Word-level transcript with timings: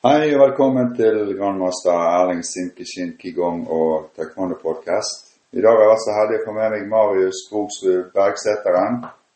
Hei 0.00 0.30
og 0.32 0.40
velkommen 0.40 0.94
til 0.96 1.34
grandmaster 1.36 1.92
Erling 1.92 2.38
Simkishin 2.40 3.10
Kigong 3.20 3.66
og 3.68 4.06
Taekwondo 4.16 4.56
Podcast. 4.56 5.26
I 5.52 5.60
dag 5.60 5.76
har 5.76 5.90
jeg 5.90 5.98
så 6.00 6.14
heldig 6.16 6.38
å 6.38 6.44
få 6.46 6.52
med 6.56 6.70
meg 6.72 6.86
Marius 6.88 7.40
Krogsrud 7.50 8.06
Bergseteren, 8.14 8.94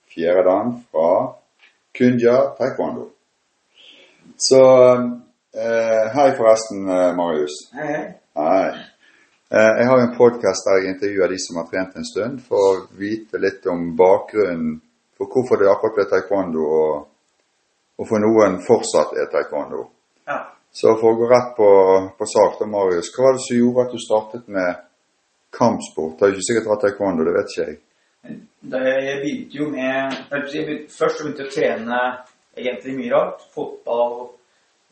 fjerde 0.08 0.44
dan 0.46 0.70
fra 0.88 1.10
Kunja 1.98 2.38
Taekwondo. 2.56 3.04
Så 4.40 4.62
eh, 5.52 6.06
hei 6.16 6.26
forresten, 6.38 6.88
eh, 6.88 7.10
Marius. 7.18 7.58
Hei, 7.76 7.88
hei. 7.92 8.06
Hei. 8.40 8.70
Eh, 9.52 9.72
jeg 9.82 9.90
har 9.90 10.00
en 10.00 10.16
podkast 10.16 10.70
der 10.70 10.80
jeg 10.80 10.94
intervjuer 10.94 11.34
de 11.34 11.42
som 11.44 11.58
har 11.60 11.68
trent 11.74 11.98
en 12.00 12.08
stund, 12.08 12.38
for 12.46 12.70
å 12.70 12.86
vite 13.02 13.36
litt 13.42 13.68
om 13.68 13.90
bakgrunnen 14.00 14.78
for 15.18 15.28
hvorfor 15.28 15.60
det 15.60 15.68
akkurat 15.74 16.00
ble 16.00 16.08
taekwondo, 16.14 16.70
og, 16.78 17.04
og 18.00 18.08
for 18.08 18.24
noen 18.24 18.62
fortsatt 18.64 19.12
er 19.20 19.28
taekwondo. 19.36 19.90
Ja. 20.26 20.38
Så 20.74 20.96
for 20.98 21.12
å 21.12 21.18
gå 21.18 21.28
rett 21.30 21.52
på, 21.56 21.68
på 22.18 22.26
sak, 22.26 22.56
da, 22.58 22.66
Marius. 22.66 23.12
Hva 23.14 23.28
var 23.28 23.36
det 23.36 23.44
som 23.46 23.56
gjorde 23.60 23.84
at 23.86 23.92
du 23.94 24.00
startet 24.02 24.48
med 24.48 24.80
kampsport? 25.54 26.16
Det 26.18 26.24
har 26.24 26.32
jo 26.32 26.38
ikke 26.38 26.48
sikkert 26.48 26.70
vært 26.72 26.82
taekwondo, 26.86 27.26
det 27.28 27.34
vet 27.36 27.52
ikke 27.52 27.66
jeg. 27.68 27.78
Jeg 28.24 29.20
begynte 29.20 29.58
jo 29.60 29.68
med 29.70 30.16
begynte, 30.32 30.90
Først 30.90 31.20
begynte 31.20 31.44
jeg 31.44 31.50
å 31.50 31.54
trene 31.54 32.00
egentlig 32.56 32.96
mye 32.98 33.12
rart. 33.12 33.44
Fotball 33.54 34.14
og 34.24 34.30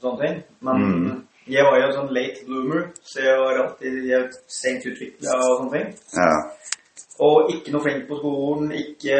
sånne 0.03 0.21
ting. 0.23 0.43
Men 0.61 0.83
Mm. 0.87 1.23
jeg 1.49 1.65
var 1.65 1.79
jo 1.81 1.87
en 1.87 1.97
sånn 1.97 2.15
late 2.15 2.45
bloomer, 2.47 2.83
så 3.03 3.21
jeg 3.25 3.39
var 3.41 3.63
alltid 3.65 4.39
sent 4.47 4.87
utvikla 4.87 5.35
og 5.39 5.59
sånne 5.63 5.73
ting. 5.73 5.95
Ja. 6.15 6.33
Og 7.21 7.51
ikke 7.55 7.73
noe 7.73 7.83
flink 7.83 8.07
på 8.09 8.19
skolen. 8.21 8.73
ikke 8.73 9.17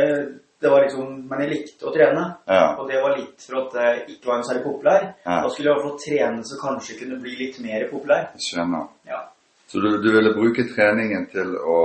det 0.63 0.71
var 0.71 0.85
liksom, 0.85 1.29
Men 1.29 1.41
jeg 1.43 1.51
likte 1.51 1.87
å 1.89 1.93
trene. 1.95 2.25
Ja. 2.47 2.77
Og 2.79 2.89
det 2.91 3.01
var 3.03 3.17
litt 3.19 3.43
for 3.43 3.59
at 3.65 3.75
jeg 3.81 4.05
ikke 4.15 4.29
var 4.31 4.37
en 4.39 4.45
særlig 4.47 4.63
populær. 4.65 5.05
Ja. 5.27 5.41
Da 5.43 5.51
skulle 5.51 5.69
jeg 5.69 5.73
i 5.73 5.75
hvert 5.75 5.87
fall 5.89 6.01
trene 6.05 6.45
så 6.47 6.59
kanskje 6.61 6.99
kunne 7.01 7.19
bli 7.23 7.37
litt 7.41 7.59
mer 7.65 7.89
populær. 7.91 8.29
Skjønner. 8.47 8.87
Ja. 9.11 9.21
Så 9.73 9.81
du, 9.83 9.89
du 10.05 10.09
ville 10.13 10.35
bruke 10.37 10.67
treningen 10.75 11.27
til 11.33 11.55
å 11.57 11.79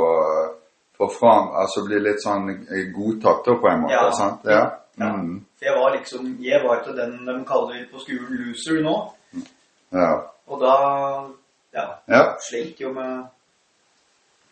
få 0.97 1.07
fram 1.13 1.51
Altså 1.61 1.83
bli 1.85 1.99
litt 2.01 2.19
sånn 2.23 2.49
godtatt, 2.95 3.45
da, 3.45 3.55
på 3.61 3.69
en 3.71 3.83
måte? 3.85 3.93
Ja. 3.95 4.11
sant? 4.17 4.45
Ja. 4.49 4.63
Ja. 4.97 5.11
Mm. 5.13 5.43
For 5.57 5.65
jeg 5.69 5.75
var 5.77 5.91
liksom 5.93 6.29
Jeg 6.41 6.61
var 6.65 6.79
til 6.83 6.95
den 6.97 7.19
de 7.25 7.35
kaller 7.45 7.83
på 7.91 7.99
skolen 8.01 8.39
loser 8.43 8.81
nå. 8.85 8.95
ja. 9.93 10.11
Og 10.47 10.61
da 10.61 10.73
ja, 11.75 11.85
Ja. 12.09 12.21
slet 12.41 12.79
jo 12.81 12.91
med 12.95 13.25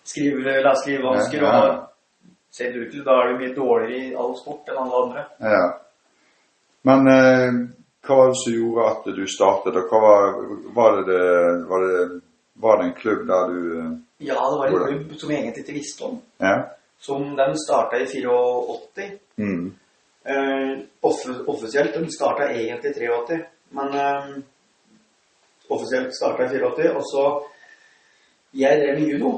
skrive, 0.05 0.61
leseskrivevansker 0.61 1.41
Ja, 1.41 1.51
ja. 1.51 1.73
Og 1.73 1.94
ser 2.57 2.71
det 2.71 2.85
ut 2.85 2.91
til 2.93 3.03
da 3.03 3.17
er 3.21 3.31
du 3.33 3.41
mye 3.41 3.55
dårligere 3.55 4.11
i 4.11 4.13
all 4.15 4.35
sport 4.39 4.69
enn 4.71 4.83
alle 4.83 5.01
andre. 5.05 5.25
ja. 5.39 5.65
Men 6.85 7.07
eh, 7.09 7.55
hva 8.05 8.15
var 8.19 8.27
det 8.29 8.37
som 8.37 8.53
gjorde 8.53 8.83
at 8.91 9.07
du 9.17 9.23
startet? 9.27 9.77
Og 9.81 10.01
var, 10.03 10.35
var, 10.75 10.99
det, 11.07 11.21
var, 11.69 11.85
det, 11.85 12.19
var 12.61 12.77
det 12.77 12.85
en 12.85 12.93
klubb 12.99 13.23
der 13.27 13.47
du 13.49 13.79
eh, 13.79 13.87
Ja, 14.27 14.35
det 14.37 14.59
var 14.59 14.67
en 14.67 14.75
Hvordan? 14.75 14.91
klubb 14.93 15.15
som 15.19 15.31
jeg 15.31 15.39
egentlig 15.39 15.63
ikke 15.63 15.79
visste 15.79 16.05
om. 16.05 16.19
Ja? 16.39 16.53
Som 17.01 17.33
den 17.39 17.57
starta 17.57 17.97
i 17.97 18.05
84. 18.05 19.09
Mm. 19.41 19.65
Eh, 20.25 20.77
off 21.01 21.25
offisielt. 21.47 21.93
Den 21.93 22.11
starta 22.11 22.51
egentlig 22.51 22.91
i 22.91 22.93
83, 22.93 23.41
men 23.79 23.97
eh, 24.03 24.29
offisielt 25.69 26.15
starta 26.15 26.45
i 26.45 26.61
84. 26.61 26.95
Og 26.95 27.03
så 27.11 27.25
Jeg 28.55 28.79
drev 28.79 28.99
med 28.99 29.09
judo 29.09 29.31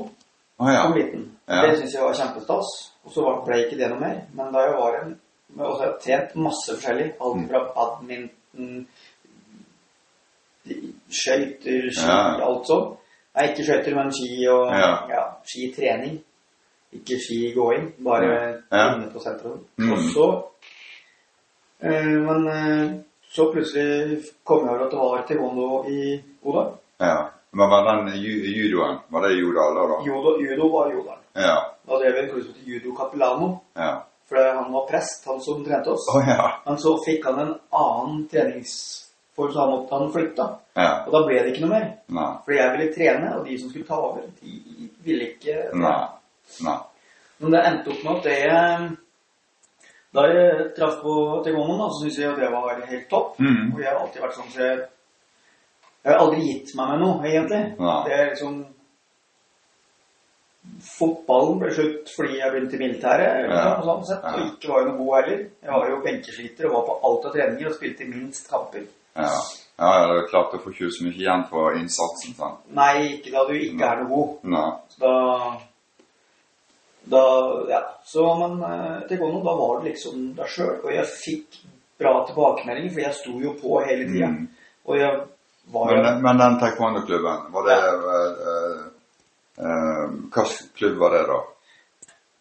Å 0.59 0.69
ja. 0.73 0.81
som 0.83 0.93
liten. 0.97 1.25
Ja. 1.47 1.61
Det 1.61 1.77
syntes 1.77 1.93
jeg 1.93 2.03
var 2.03 2.13
kjempestas. 2.17 2.69
Og 3.05 3.11
så 3.13 3.43
ble 3.45 3.59
ikke 3.65 3.77
det 3.77 3.89
noe 3.91 3.99
mer. 3.99 4.21
Men 4.33 4.53
da 4.53 4.59
jeg 4.65 4.73
var 4.79 5.01
en 5.03 5.19
Og 5.57 5.75
så 5.77 5.79
har 5.79 5.85
jeg 5.87 5.99
trent 6.03 6.35
masse 6.35 6.73
forskjellig. 6.75 7.05
Mm. 7.13 7.21
Alt 7.25 7.49
fra 7.49 7.59
badminton, 7.75 8.87
skøyter, 11.09 11.91
ski, 11.91 12.07
Ja. 12.07 12.43
alt 12.47 12.65
sånn. 12.67 12.97
Nei, 13.35 13.45
ikke 13.51 13.63
skøyter, 13.63 13.95
men 13.95 14.11
ski 14.11 14.47
og 14.49 14.71
Ja. 14.73 15.23
skitrening. 15.45 16.19
Ikke 16.93 17.15
skigåing, 17.19 17.93
bare 18.03 18.61
Ja. 18.71 18.95
inne 18.95 19.09
på 19.13 19.19
sentrum. 19.19 19.65
Mm. 19.77 19.91
Og 19.91 19.97
så 19.99 20.43
øh, 21.83 22.21
Men 22.27 22.47
øh, 22.47 22.91
så 23.31 23.51
plutselig 23.53 24.23
kom 24.43 24.65
jeg 24.65 24.69
over 24.69 24.85
at 24.85 24.91
det 24.91 24.99
var 24.99 25.25
taekwondo 25.27 25.83
i 25.87 26.23
Odal. 26.43 26.73
ja. 26.99 27.15
Men 27.57 27.69
var 27.69 27.85
den 27.89 28.21
judoen, 28.21 28.97
var 29.07 29.21
det 29.21 29.33
judoalder, 29.33 29.87
da? 29.89 29.95
Judo, 30.05 30.37
judo 30.41 30.67
var 30.69 30.91
judoen. 30.91 31.19
Ja. 31.33 31.55
Da 31.87 31.99
drev 31.99 32.13
vi 32.13 32.19
en 32.19 32.29
klubb 32.29 32.43
som 32.43 32.53
het 32.53 32.67
Judo 32.67 32.95
Capilano. 32.97 33.47
Ja. 33.73 33.93
For 34.29 34.53
han 34.55 34.73
var 34.73 34.87
prest, 34.87 35.25
han 35.25 35.41
som 35.41 35.63
trente 35.65 35.89
oss. 35.89 36.05
Å 36.13 36.21
ja. 36.27 36.43
Men 36.65 36.77
så 36.77 36.91
fikk 37.05 37.25
han 37.25 37.39
en 37.41 37.53
annen 37.79 38.19
treningsform, 38.29 39.53
så 39.55 39.59
han 39.63 39.71
måtte 39.71 39.97
han 39.97 40.11
flytta. 40.13 40.45
Ja. 40.77 40.91
Og 41.07 41.15
da 41.15 41.21
ble 41.25 41.39
det 41.39 41.53
ikke 41.53 41.63
noe 41.63 41.71
mer. 41.71 41.87
Nei. 42.17 42.27
Fordi 42.45 42.59
jeg 42.59 42.73
ville 42.75 42.93
trene, 42.97 43.31
og 43.39 43.49
de 43.49 43.57
som 43.61 43.71
skulle 43.71 43.89
ta 43.89 43.97
over, 44.09 44.27
de 44.43 44.91
ville 45.07 45.31
ikke 45.31 45.55
Nei. 45.81 45.95
Nei. 46.67 46.75
Men 47.41 47.55
det 47.55 47.63
endte 47.71 47.95
opp 47.95 48.03
med 48.03 48.13
at 48.13 48.27
det 48.27 48.37
Da 50.17 50.27
jeg 50.29 50.69
traff 50.77 51.01
på 51.01 51.15
da, 51.41 51.55
så 51.57 52.03
syntes 52.03 52.21
jeg 52.21 52.29
at 52.35 52.39
det 52.43 52.51
var 52.53 52.85
helt 52.93 53.09
topp. 53.09 53.41
Mm. 53.41 53.73
Og 53.73 53.81
jeg 53.81 53.89
har 53.89 53.99
alltid 54.03 54.27
vært 54.27 54.37
sånn 54.37 54.53
så 54.53 54.63
jeg 54.67 54.85
Jeg 56.05 56.13
har 56.13 56.23
aldri 56.23 56.41
gitt 56.45 56.73
meg 56.77 56.89
med 56.93 57.01
noe, 57.03 57.15
egentlig. 57.27 57.61
Nei. 57.79 57.99
Det 58.07 58.17
er 58.17 58.29
liksom 58.31 58.57
Fotballen 60.83 61.61
ble 61.61 61.69
slutt 61.73 62.09
fordi 62.11 62.39
jeg 62.41 62.51
begynte 62.53 62.75
i 62.75 62.81
militæret, 62.81 63.45
Ja. 63.49 63.69
Sånn 63.85 64.03
sett, 64.05 64.23
ja. 64.23 64.33
og 64.35 64.49
ikke 64.51 64.73
var 64.73 64.83
noe 64.87 64.97
god 64.97 65.13
heller. 65.17 65.39
Jeg 65.63 65.71
var 65.73 65.89
jo 65.89 66.01
benkesliter 66.03 66.67
og 66.67 66.73
var 66.75 66.83
på 66.89 66.97
alt 67.07 67.27
av 67.29 67.37
treninger 67.37 67.69
og 67.69 67.77
spilte 67.77 68.07
minst 68.09 68.49
kamper. 68.51 68.83
Ja. 69.17 69.29
ja, 69.79 69.87
det 70.11 70.17
er 70.19 70.27
klart 70.29 70.51
du 70.53 70.59
får 70.61 70.75
ikke 70.75 70.91
så 70.93 71.05
mye 71.07 71.15
igjen 71.17 71.45
for 71.49 71.79
innsatsen, 71.79 72.35
Sånn. 72.37 72.59
Nei, 72.77 72.91
ikke 73.15 73.33
da 73.33 73.45
du 73.47 73.55
ikke 73.55 73.87
er 73.87 74.03
noe 74.03 74.11
god. 74.11 74.35
Nei. 74.53 74.67
Så 74.93 75.01
da 75.07 75.15
Da 77.07 77.23
Ja. 77.71 77.81
Så, 78.05 78.23
men 78.39 78.59
eh, 78.67 79.07
taekwondo, 79.07 79.39
da 79.43 79.55
var 79.55 79.79
det 79.79 79.93
liksom 79.93 80.33
deg 80.35 80.51
sjøl. 80.51 80.75
Og 80.83 80.91
jeg 80.91 81.07
fikk 81.07 81.57
bra 81.99 82.13
tilbakemeldinger, 82.27 82.93
for 82.93 83.03
jeg 83.05 83.15
sto 83.15 83.33
jo 83.41 83.55
på 83.61 83.79
hele 83.87 84.05
tida. 84.11 84.29
Mm. 84.35 84.47
Og 84.87 84.99
jeg 84.99 85.21
Men, 85.73 86.21
men 86.21 86.37
den 86.37 86.59
taekwondo-klubben, 86.59 87.37
var 87.51 87.63
det 87.67 87.77
eh, 87.77 88.81
eh, 89.65 90.09
Hvilken 90.09 90.69
klubb 90.75 90.97
var 90.97 91.11
det, 91.11 91.23
da? 91.27 91.39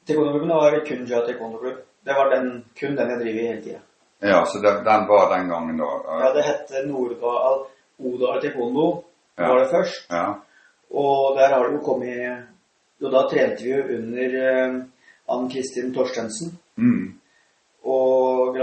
Taekwondo-klubben 0.07 0.49
var 0.49 0.79
Kunja 0.87 1.21
taekwondo-klubb. 1.27 1.79
Det 2.05 2.15
var 2.15 2.31
den, 2.31 2.65
kun 2.81 2.97
den 2.97 3.11
jeg 3.11 3.19
driver 3.19 3.41
i 3.41 3.47
hele 3.47 3.63
tida. 3.63 3.79
Ja, 4.21 4.45
så 4.47 4.59
den, 4.59 4.85
den 4.85 5.07
var 5.07 5.39
den 5.39 5.49
gangen, 5.49 5.77
da? 5.79 5.91
Ja, 6.21 6.33
det 6.33 6.43
hette 6.43 6.87
Norddal 6.87 7.67
Odal 7.99 8.41
taekwondo, 8.43 9.03
Ja. 9.37 9.49
var 9.49 9.59
det 9.59 9.71
først. 9.71 10.07
Ja. 10.11 10.27
Og 10.91 11.37
der 11.37 11.49
har 11.55 11.65
det 11.65 11.75
jo 11.75 11.81
kommet 11.85 12.47
Og 13.03 13.11
da 13.13 13.27
trente 13.29 13.65
vi 13.65 13.71
jo 13.75 13.83
under 13.99 14.37
eh, 14.41 14.77
Ann 15.29 15.51
Kristin 15.51 15.91
Torstensen. 15.95 16.55
Mm. 16.79 17.19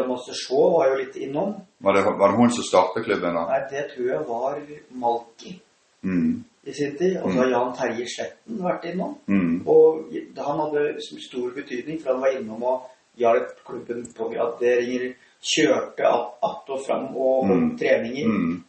Grandmaster 0.03 0.33
Shaw 0.35 0.71
var 0.77 0.89
jo 0.91 0.95
litt 0.99 1.15
innom. 1.15 1.53
Var, 1.79 1.93
det, 1.93 2.03
var 2.05 2.31
det 2.31 2.37
hun 2.37 2.51
som 2.51 2.63
startet 2.63 3.05
klubben, 3.05 3.33
da? 3.35 3.43
Nei, 3.49 3.59
det 3.71 3.85
tror 3.95 4.07
jeg 4.07 4.25
var 4.27 4.59
Malki 4.91 5.59
Mm. 6.03 6.43
i 6.67 6.71
sin 6.73 6.97
tid. 6.97 7.17
Og 7.23 7.31
så 7.31 7.37
har 7.39 7.47
Jan 7.49 7.73
Terje 7.77 8.05
Sletten 8.11 8.57
vært 8.63 8.83
innom. 8.91 9.13
Mm. 9.27 9.61
Og 9.67 10.11
han 10.37 10.59
hadde 10.59 10.97
stor 11.23 11.51
betydning, 11.55 12.01
for 12.03 12.11
han 12.13 12.21
var 12.21 12.35
innom 12.35 12.63
og 12.63 12.89
hjalp 13.17 13.53
klubben 13.67 14.03
på 14.17 14.29
graderinger. 14.33 15.13
Kjørte 15.43 16.07
att 16.07 16.37
att 16.41 16.69
og 16.69 16.85
fram 16.85 17.15
og 17.17 17.47
holdt 17.47 17.63
Mm. 17.63 17.77
treninger. 17.77 18.25
Mm. 18.27 18.63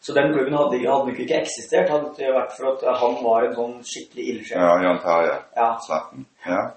Så 0.00 0.12
den 0.14 0.32
klubben 0.32 0.52
hadde, 0.54 0.78
hadde 0.78 1.06
nok 1.08 1.18
ikke 1.18 1.40
eksistert, 1.40 1.88
hadde 1.90 2.10
det 2.18 2.28
vært 2.34 2.52
for 2.56 2.72
at 2.72 2.98
han 3.00 3.14
var 3.24 3.44
en 3.44 3.54
sånn 3.54 3.82
skikkelig 3.82 4.24
ildsjel. 4.28 4.58
Ja, 4.60 4.82
Jan 4.82 4.98
Terje 5.00 5.36
Ja. 5.56 5.76
Sletten. 5.86 6.26
Ja. 6.46 6.70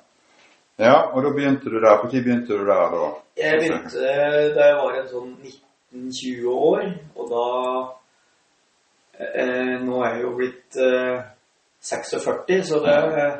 Ja, 0.78 0.98
og 1.14 1.24
da 1.24 1.30
begynte 1.34 1.70
du 1.70 1.80
der. 1.80 2.04
Når 2.04 2.10
begynte 2.12 2.54
du 2.54 2.66
der, 2.66 2.90
da? 2.94 3.08
Jeg 3.38 3.60
begynte 3.62 4.10
eh, 4.10 4.56
da 4.56 4.68
jeg 4.68 4.76
var 4.78 4.98
en 5.00 5.08
sånn 5.10 5.32
19-20 5.94 6.52
år, 6.54 6.84
og 7.18 7.32
da 7.32 7.46
eh, 9.26 9.74
Nå 9.82 10.04
er 10.04 10.12
jeg 10.16 10.22
jo 10.22 10.34
blitt 10.38 10.78
eh, 10.78 11.24
46, 11.82 12.68
så 12.70 12.82
det 12.86 12.98
eh, 13.24 13.40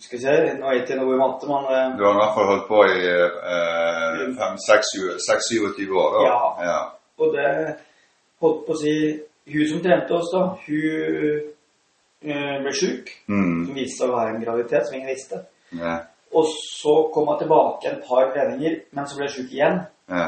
Skal 0.00 0.16
vi 0.16 0.22
se 0.24 0.34
Nå 0.58 0.66
er 0.66 0.74
jeg 0.74 0.82
ikke 0.82 0.98
noe 0.98 1.14
i 1.14 1.20
matte, 1.20 1.50
men 1.50 1.70
eh, 1.70 1.86
Du 1.98 2.02
har 2.08 2.18
i 2.18 2.20
hvert 2.24 2.34
fall 2.38 2.50
holdt 2.50 2.66
på 2.72 2.82
i 2.90 2.98
eh, 3.12 4.26
26-27 4.34 5.94
år, 6.02 6.18
da? 6.18 6.26
Ja. 6.26 6.42
ja. 6.66 6.80
Og 7.22 7.38
det 7.38 7.54
holdt 8.42 8.66
på 8.66 8.74
å 8.74 8.82
si 8.82 8.96
Hun 9.50 9.70
som 9.70 9.86
trente 9.86 10.18
oss, 10.18 10.34
da, 10.34 10.42
hun 10.66 11.48
ble 12.20 12.72
sjuk. 12.76 13.08
Mm. 13.32 13.64
Som 13.66 13.74
viste 13.74 13.96
seg 13.96 14.10
å 14.10 14.18
være 14.18 14.34
en 14.34 14.42
graviditet 14.44 14.86
som 14.86 14.94
ingen 14.98 15.10
visste. 15.10 15.40
Ja. 15.78 15.96
Og 16.34 16.46
så 16.46 16.94
kom 17.14 17.28
jeg 17.32 17.42
tilbake 17.42 17.90
et 17.90 18.02
par 18.06 18.30
treninger, 18.34 18.76
men 18.94 19.06
så 19.06 19.16
ble 19.18 19.26
jeg 19.26 19.34
sjuk 19.36 19.54
igjen. 19.54 19.80
Ja. 20.10 20.26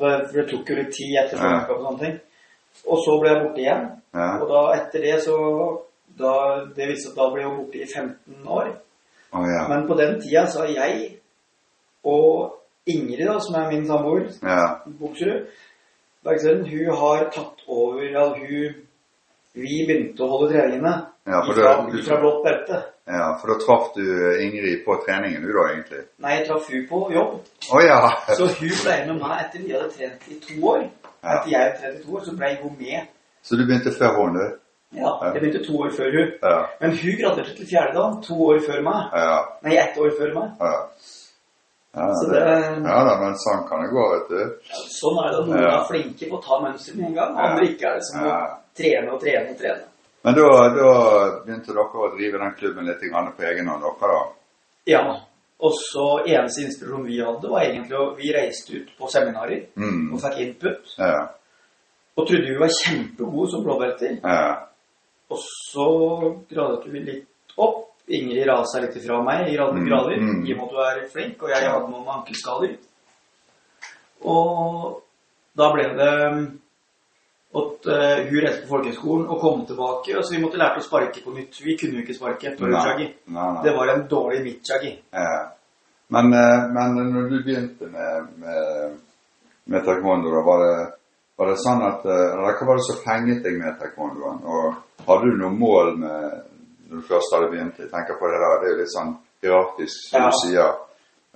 For 0.00 0.26
det 0.32 0.46
tok 0.50 0.70
jo 0.70 0.76
litt 0.78 0.92
tid 0.96 1.16
etter 1.20 1.38
svangerskap 1.40 1.78
og 1.78 1.86
sånne 1.86 2.04
ting. 2.04 2.18
Og 2.86 3.02
så 3.04 3.16
ble 3.20 3.32
jeg 3.32 3.40
borte 3.44 3.64
igjen. 3.64 3.88
Og 4.14 4.46
da 4.50 4.62
etter 4.76 5.06
det 5.06 5.16
så 5.24 5.38
da, 6.20 6.32
Det 6.76 6.88
viste 6.90 7.12
at 7.12 7.18
da 7.18 7.26
ble 7.32 7.42
jeg 7.42 7.56
borte 7.56 7.78
i 7.78 7.86
15 7.86 8.48
år. 8.58 8.70
Oh. 9.30 9.44
Men 9.70 9.86
på 9.86 9.96
den 9.98 10.16
tida 10.22 10.46
så 10.50 10.64
har 10.64 10.72
jeg 10.74 11.20
og 12.04 12.56
Ingrid, 12.86 13.26
da, 13.28 13.36
som 13.40 13.54
er 13.60 13.68
min 13.70 13.86
samboer, 13.86 14.30
Ja. 14.42 14.80
Bukserud, 15.00 15.46
Bergstølen, 16.24 16.66
hun 16.68 16.96
har 16.96 17.30
tatt 17.32 17.60
over 17.68 18.36
hun, 18.38 18.74
Vi 19.54 19.84
begynte 19.86 20.22
å 20.22 20.28
holde 20.30 20.52
treningene 20.52 20.92
Ja, 21.26 21.40
ifra, 21.42 21.54
det- 21.86 21.92
du- 21.92 21.98
ifra 21.98 22.20
blått 22.20 22.44
belte. 22.44 22.82
Ja, 23.10 23.36
for 23.40 23.48
da 23.48 23.54
traff 23.64 23.92
du 23.94 24.02
Ingrid 24.42 24.84
på 24.84 24.94
treningen 25.06 25.42
du 25.42 25.52
da, 25.52 25.64
egentlig? 25.72 26.04
Nei, 26.18 26.36
jeg 26.38 26.46
traff 26.46 26.68
hun 26.70 26.86
på 26.86 27.12
jobb. 27.12 27.40
Å 27.72 27.80
ja! 27.82 27.98
Så 28.36 28.46
hun 28.46 28.68
ble 28.84 28.96
med 29.06 29.20
meg 29.20 29.40
etter 29.44 29.58
vi 29.64 29.72
hadde 29.72 29.90
trent 29.90 30.28
i 30.30 30.34
to 30.40 30.60
år. 30.66 30.84
Ja. 31.24 31.40
Etter 31.40 31.50
jeg 31.50 31.60
hadde 31.60 31.78
trent 31.80 31.98
i 31.98 32.02
to 32.06 32.16
år, 32.16 32.20
så 32.24 32.36
ble 32.38 32.54
hun 32.62 32.76
med. 32.78 33.08
Så 33.42 33.56
du 33.56 33.64
begynte 33.66 33.90
før 33.98 34.14
hun, 34.16 34.34
du? 34.38 34.46
Ja, 34.94 35.10
jeg 35.24 35.42
begynte 35.42 35.64
to 35.66 35.72
år 35.82 35.90
før 35.98 36.10
hun. 36.14 36.30
Ja. 36.42 36.66
Men 36.80 36.90
hun 36.96 37.18
graderte 37.20 37.56
til 37.56 37.66
fjerde 37.66 37.94
dag, 37.98 38.22
to 38.22 38.34
år 38.46 38.58
før 38.68 38.80
meg. 38.82 39.02
Ja. 39.14 39.38
Nei, 39.62 39.76
ett 39.76 39.98
år 39.98 40.10
før 40.18 40.34
meg. 40.34 40.48
Ja, 40.60 40.72
ja, 41.96 42.06
det, 42.06 42.30
det- 42.30 42.86
ja 42.86 42.98
da, 43.08 43.14
men 43.20 43.34
sånn 43.34 43.66
kan 43.68 43.82
det 43.82 43.90
gå, 43.90 44.02
vet 44.14 44.28
du. 44.30 44.40
Sånn 44.94 45.18
er 45.24 45.30
det. 45.34 45.46
Noen 45.46 45.62
Ja. 45.62 45.80
er 45.80 45.86
flinke 45.90 46.30
på 46.30 46.38
å 46.38 46.42
ta 46.44 46.60
mønster 46.62 46.94
med 46.96 47.06
en 47.08 47.14
gang, 47.14 47.34
Ja. 47.36 47.42
andre 47.50 47.64
ikke 47.66 47.86
er 47.90 47.94
det 47.98 48.04
som 48.12 48.26
Ja. 48.26 48.56
Trene 48.76 49.12
og 49.12 49.20
trene 49.22 49.50
og 49.54 49.58
trene. 49.58 49.86
Men 50.22 50.34
da, 50.36 50.46
da 50.76 50.92
begynte 51.46 51.72
dere 51.72 51.84
å 51.88 52.10
drive 52.16 52.38
den 52.42 52.54
klubben 52.58 52.86
litt 52.86 53.00
på 53.36 53.42
egen 53.48 53.68
hånd, 53.68 53.82
dere 53.82 54.12
da? 54.14 54.22
Ja. 54.86 55.02
Og 55.60 55.74
så 55.76 56.06
eneste 56.24 56.62
inspirasjon 56.64 57.04
vi 57.06 57.18
hadde, 57.20 57.48
var 57.48 57.62
egentlig 57.66 57.96
å 57.98 58.14
Vi 58.16 58.32
reiste 58.32 58.78
ut 58.80 58.90
på 58.98 59.08
seminarer 59.12 59.66
Mm. 59.76 60.12
og 60.14 60.20
fikk 60.20 60.38
input. 60.40 60.94
Ja. 60.98 61.28
Og 62.16 62.26
trodde 62.28 62.48
vi 62.48 62.58
var 62.58 62.68
kjempegode 62.68 63.50
som 63.50 63.64
blåbelter. 63.64 64.18
Ja. 64.24 64.66
Og 65.30 65.38
så 65.38 65.86
gradet 66.50 66.86
vi 66.92 67.00
litt 67.00 67.26
opp. 67.56 67.86
Ingrid 68.10 68.48
rasa 68.48 68.80
litt 68.82 68.96
ifra 68.96 69.20
meg 69.22 69.48
i 69.48 69.54
grad- 69.54 69.72
Mm, 69.76 69.86
grader, 69.86 70.16
mm. 70.18 70.46
i 70.46 70.52
og 70.52 70.56
med 70.58 70.64
at 70.64 70.70
du 70.72 70.78
er 70.82 71.08
flink, 71.12 71.42
og 71.42 71.48
jeg 71.50 71.62
hadde 71.70 71.90
noen 71.92 72.08
ankelskader. 72.08 72.72
Og 74.24 75.02
da 75.56 75.68
ble 75.72 75.84
det 75.96 76.59
at 77.50 77.86
uh, 77.90 78.18
hun 78.30 78.42
reiste 78.44 78.62
på 78.62 78.70
folkehøyskolen 78.76 79.24
og 79.26 79.40
kom 79.42 79.62
tilbake, 79.66 80.12
og 80.18 80.22
så 80.22 80.36
vi 80.36 80.42
måtte 80.42 80.58
lære 80.60 80.78
å 80.78 80.84
sparke 80.86 81.22
på 81.24 81.32
nytt. 81.34 81.56
Vi 81.64 81.74
kunne 81.80 81.98
jo 81.98 82.04
ikke 82.04 82.14
sparke. 82.14 82.52
Nei, 82.60 83.08
nei. 83.26 83.48
Det 83.64 83.72
var 83.74 83.90
en 83.90 84.04
dårlig 84.10 84.44
midtjaggi. 84.44 84.92
Ja. 85.16 85.32
Men, 86.14 86.32
eh, 86.34 86.62
men 86.74 86.94
når 87.14 87.26
du 87.30 87.36
begynte 87.42 87.86
med, 87.90 88.28
med, 88.42 88.94
med 89.70 89.84
taekwondo, 89.86 90.30
da, 90.34 90.44
var 90.46 90.62
det, 90.66 90.76
var 91.38 91.50
det 91.50 91.58
sånn 91.62 91.82
at 91.86 92.06
eh, 92.06 92.22
Eller 92.34 92.56
hva 92.58 92.66
var 92.70 92.80
det 92.80 92.86
som 92.88 93.02
fenget 93.04 93.42
deg 93.46 93.58
med 93.60 93.76
taekwondoen? 93.82 94.40
Og 94.46 95.06
hadde 95.08 95.30
du 95.30 95.36
noe 95.42 95.54
mål 95.54 95.92
med 96.02 96.24
når 96.90 97.02
du 97.02 97.06
først 97.06 97.34
hadde 97.36 97.50
begynt? 97.52 97.78
Jeg 97.78 97.90
tenker 97.92 98.18
på 98.18 98.30
det 98.30 98.40
der, 98.42 98.56
det 98.62 98.66
er 98.70 98.74
jo 98.74 98.80
litt 98.80 98.94
sånn 98.94 99.12
hierarkisk, 99.42 100.08
som 100.10 100.22
Ja. 100.22 100.30
du 100.30 100.40
sier. 100.42 100.72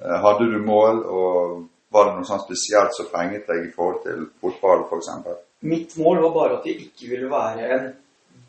Eh, 0.02 0.17
Hadde 0.26 0.50
du 0.50 0.58
mål, 0.67 1.02
og 1.06 1.69
var 1.94 2.08
det 2.08 2.14
noe 2.19 2.26
sånn 2.29 2.43
spesielt 2.43 2.96
som 2.96 3.06
fenget 3.12 3.46
deg 3.50 3.69
i 3.69 3.73
forhold 3.75 4.00
til 4.06 4.25
fotball, 4.43 4.82
f.eks.? 4.91 5.11
Mitt 5.64 5.94
mål 6.00 6.20
var 6.26 6.35
bare 6.35 6.56
at 6.58 6.67
det 6.67 6.75
ikke 6.88 7.12
ville 7.12 7.31
være 7.31 7.69
en 7.79 7.87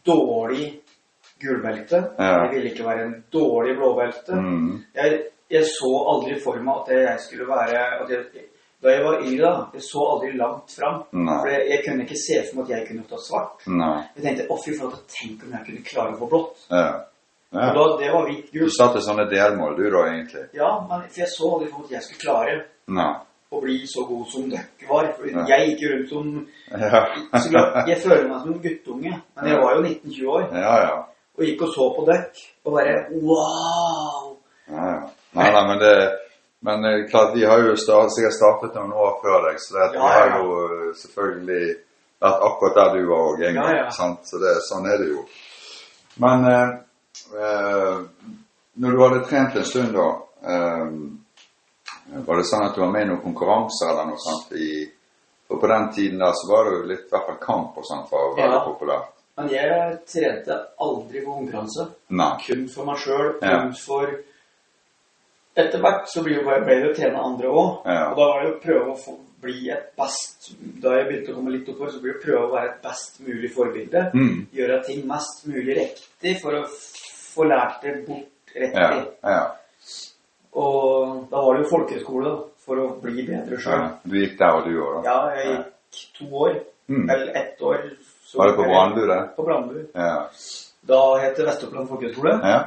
dårlig 0.05 0.65
gulbelte. 1.41 2.01
Ja. 2.17 2.31
Jeg 2.45 2.51
ville 2.55 2.71
ikke 2.73 2.87
være 2.87 3.05
en 3.05 3.15
dårlig 3.33 3.77
blåbelte. 3.77 4.35
Mm. 4.41 4.83
Jeg, 4.95 5.21
jeg 5.51 5.69
så 5.69 5.91
aldri 6.11 6.39
for 6.43 6.59
meg 6.65 6.81
at 6.83 6.91
jeg 6.95 7.23
skulle 7.27 7.47
være 7.49 7.79
jeg, 8.09 8.45
Da 8.83 8.91
jeg 8.91 9.03
var 9.05 9.21
yngre, 9.23 9.49
da, 9.49 9.63
jeg 9.73 9.81
så 9.87 10.03
aldri 10.13 10.31
langt 10.37 10.73
fram. 10.77 11.01
Nei. 11.15 11.37
For 11.41 11.49
jeg, 11.53 11.67
jeg 11.71 11.83
kunne 11.87 12.05
ikke 12.05 12.19
se 12.21 12.39
for 12.49 12.59
meg 12.59 12.65
at 12.69 12.73
jeg 12.75 12.87
kunne 12.89 13.07
ta 13.09 13.19
svart. 13.23 13.67
Nei. 13.71 13.95
Jeg 14.17 14.25
tenkte 14.27 14.47
å 14.53 14.57
fy 14.61 14.75
flate, 14.77 15.01
tenk 15.15 15.45
om 15.47 15.55
jeg 15.55 15.67
kunne 15.69 15.85
klare 15.91 16.15
å 16.15 16.19
få 16.21 16.31
blått. 16.33 16.65
Ja. 16.71 16.87
Ja. 17.55 17.69
da, 17.71 17.83
det 18.01 18.09
var 18.11 18.25
hvitt 18.27 18.49
Du 18.51 18.57
gult. 18.65 18.73
satte 18.75 18.99
sånne 19.05 19.29
delmål, 19.31 19.77
du 19.77 19.85
da, 19.87 20.01
egentlig? 20.11 20.41
Ja, 20.57 20.73
men 20.89 21.05
jeg 21.15 21.29
så 21.31 21.53
aldri 21.55 21.69
for 21.71 21.79
meg 21.85 21.87
at 21.87 21.93
jeg 21.95 22.03
skulle 22.09 22.23
klare 22.25 22.55
Nei. 22.91 23.13
Å 23.55 23.61
bli 23.63 23.77
så 23.87 24.03
god 24.07 24.25
som 24.31 24.49
dere 24.51 24.89
var. 24.89 25.07
For 25.17 25.25
jeg 25.49 25.69
gikk 25.71 25.83
rundt 25.91 26.09
som 26.09 26.47
Ja. 26.71 27.05
så 27.39 27.49
klart, 27.51 27.87
Jeg 27.87 28.01
føler 28.03 28.27
meg 28.29 28.41
som 28.41 28.53
en 28.53 28.61
guttunge, 28.61 29.13
men 29.35 29.49
jeg 29.51 29.61
var 29.63 29.75
jo 29.75 29.81
19-20 29.81 30.27
år. 30.37 30.47
ja, 30.53 30.75
ja. 30.87 30.95
Og 31.37 31.43
gikk 31.43 31.61
og 31.67 31.73
så 31.75 31.85
på 31.97 32.05
dere 32.07 32.25
og 32.65 32.73
bare 32.77 32.93
Wow! 33.11 34.37
Ja, 34.71 34.85
ja. 34.91 35.01
Nei, 35.35 35.49
nei, 35.51 35.63
men 35.67 35.79
det 35.79 35.95
Men 36.65 36.85
eh, 36.85 37.09
klart, 37.11 37.35
de 37.35 37.43
har 37.45 37.59
jo 37.61 37.75
start, 37.77 38.09
sikkert 38.15 38.33
startet 38.33 38.73
noen 38.79 38.93
år 38.97 39.19
før 39.21 39.43
deg, 39.49 39.59
så 39.61 39.75
det, 39.75 39.89
Ja, 39.99 40.07
har 40.07 40.31
jo 40.39 40.55
eh, 40.65 40.93
selvfølgelig 40.97 41.75
vært 42.23 42.45
akkurat 42.47 42.75
der 42.79 42.95
du 42.95 43.09
var 43.09 43.25
òg 43.27 43.43
en 43.49 43.53
gang. 43.59 43.91
Sant? 43.93 44.23
Så 44.25 44.39
det, 44.41 44.53
sånn 44.65 44.87
er 44.89 44.97
det 45.03 45.09
jo. 45.11 45.25
Men 46.23 46.47
eh, 46.49 46.71
eh, 47.37 47.99
når 48.81 48.91
du 48.97 49.03
hadde 49.03 49.21
trent 49.29 49.55
en 49.59 49.67
stund, 49.67 49.93
da 49.93 50.07
eh, 50.49 50.87
Var 52.05 52.37
det 52.37 52.45
sånn 52.45 52.65
at 52.67 52.75
du 52.75 52.81
var 52.81 52.91
med 52.91 53.01
i 53.01 53.09
noen 53.09 53.21
konkurranser 53.23 53.89
eller 53.89 54.05
noe 54.11 54.21
sånt? 54.21 54.51
I, 54.53 54.85
og 55.49 55.59
på 55.61 55.67
den 55.67 55.89
tiden 55.93 56.19
der 56.19 56.31
så 56.37 56.51
var 56.51 56.65
det 56.69 56.75
jo 56.77 56.83
litt 56.91 57.05
i 57.05 57.09
hvert 57.15 57.25
fall 57.27 57.39
kamp 57.41 57.77
og 57.77 57.85
sånt 57.85 58.09
for 58.09 58.17
å 58.31 58.35
være 58.37 58.51
Ja. 58.53 58.63
populært. 58.65 59.11
Men 59.37 59.49
jeg 59.49 59.99
trente 60.07 60.59
aldri 60.79 61.23
for 61.25 61.33
konkurranse. 61.41 61.87
Nei. 62.09 62.37
kun 62.47 62.67
for 62.69 62.85
meg 62.85 62.97
sjøl, 62.97 63.33
Ja. 63.41 63.59
kun 63.61 63.73
for 63.73 64.07
Etter 65.57 65.79
hvert 65.79 66.07
så 66.11 66.21
ble 66.21 66.33
det 66.35 66.81
jo- 66.83 66.89
å 66.91 66.95
trene 66.95 67.15
andre 67.23 67.47
òg. 67.47 67.85
Ja. 67.85 68.11
Og 68.11 68.17
da 68.17 68.25
var 68.27 68.43
det 68.43 68.49
å 68.53 68.61
prøve 68.61 68.91
å 68.91 68.97
få 68.99 69.17
bli 69.41 69.69
et 69.71 69.95
best 69.95 70.51
Da 70.81 70.89
jeg 70.97 71.07
begynte 71.07 71.31
å 71.31 71.35
komme 71.35 71.51
litt 71.51 71.69
oppover, 71.69 71.91
så 71.91 72.01
ble 72.01 72.11
det 72.11 72.19
å 72.19 72.23
prøve 72.25 72.47
å 72.49 72.51
være 72.51 72.69
et 72.73 72.81
best 72.83 73.19
mulig 73.21 73.51
forbilde. 73.55 74.11
Mm. 74.13 74.47
Gjøre 74.53 74.83
ting 74.85 75.07
mest 75.07 75.47
mulig 75.47 75.77
riktig 75.77 76.41
for 76.41 76.51
å 76.51 76.65
få 76.67 77.43
lært 77.47 77.81
det 77.83 78.05
bort 78.05 78.25
Ja. 78.53 78.61
riktig. 78.61 79.11
ja. 79.23 79.51
Og 80.55 81.27
da 81.31 81.41
var 81.43 81.53
det 81.57 81.63
jo 81.65 81.69
folkehøyskole, 81.69 82.31
for 82.65 82.75
å 82.81 82.85
bli 83.01 83.25
bedre 83.27 83.57
sjøl. 83.61 83.73
ja. 83.81 83.89
Du 84.03 84.15
gikk 84.17 84.37
der, 84.39 84.55
og 84.55 84.63
du 84.65 84.77
òg, 84.81 85.03
da? 85.03 85.11
Ja, 85.11 85.35
jeg 85.35 85.57
gikk 85.91 86.13
to 86.19 86.25
år. 86.45 86.55
Mm. 86.89 87.09
Eller 87.09 87.35
ett 87.35 87.61
år. 87.61 87.81
så- 88.25 88.37
Var 88.37 88.47
det 88.47 88.55
på 88.55 88.63
Brandbu, 88.63 89.07
det? 89.07 89.35
På 89.35 89.43
Brandbu. 89.43 89.85
Ja. 89.95 90.27
Da 90.87 91.17
het 91.19 91.35
det 91.37 91.45
Vest-Oppland 91.45 91.89
folkehøgskole. 91.89 92.39
Ja. 92.43 92.63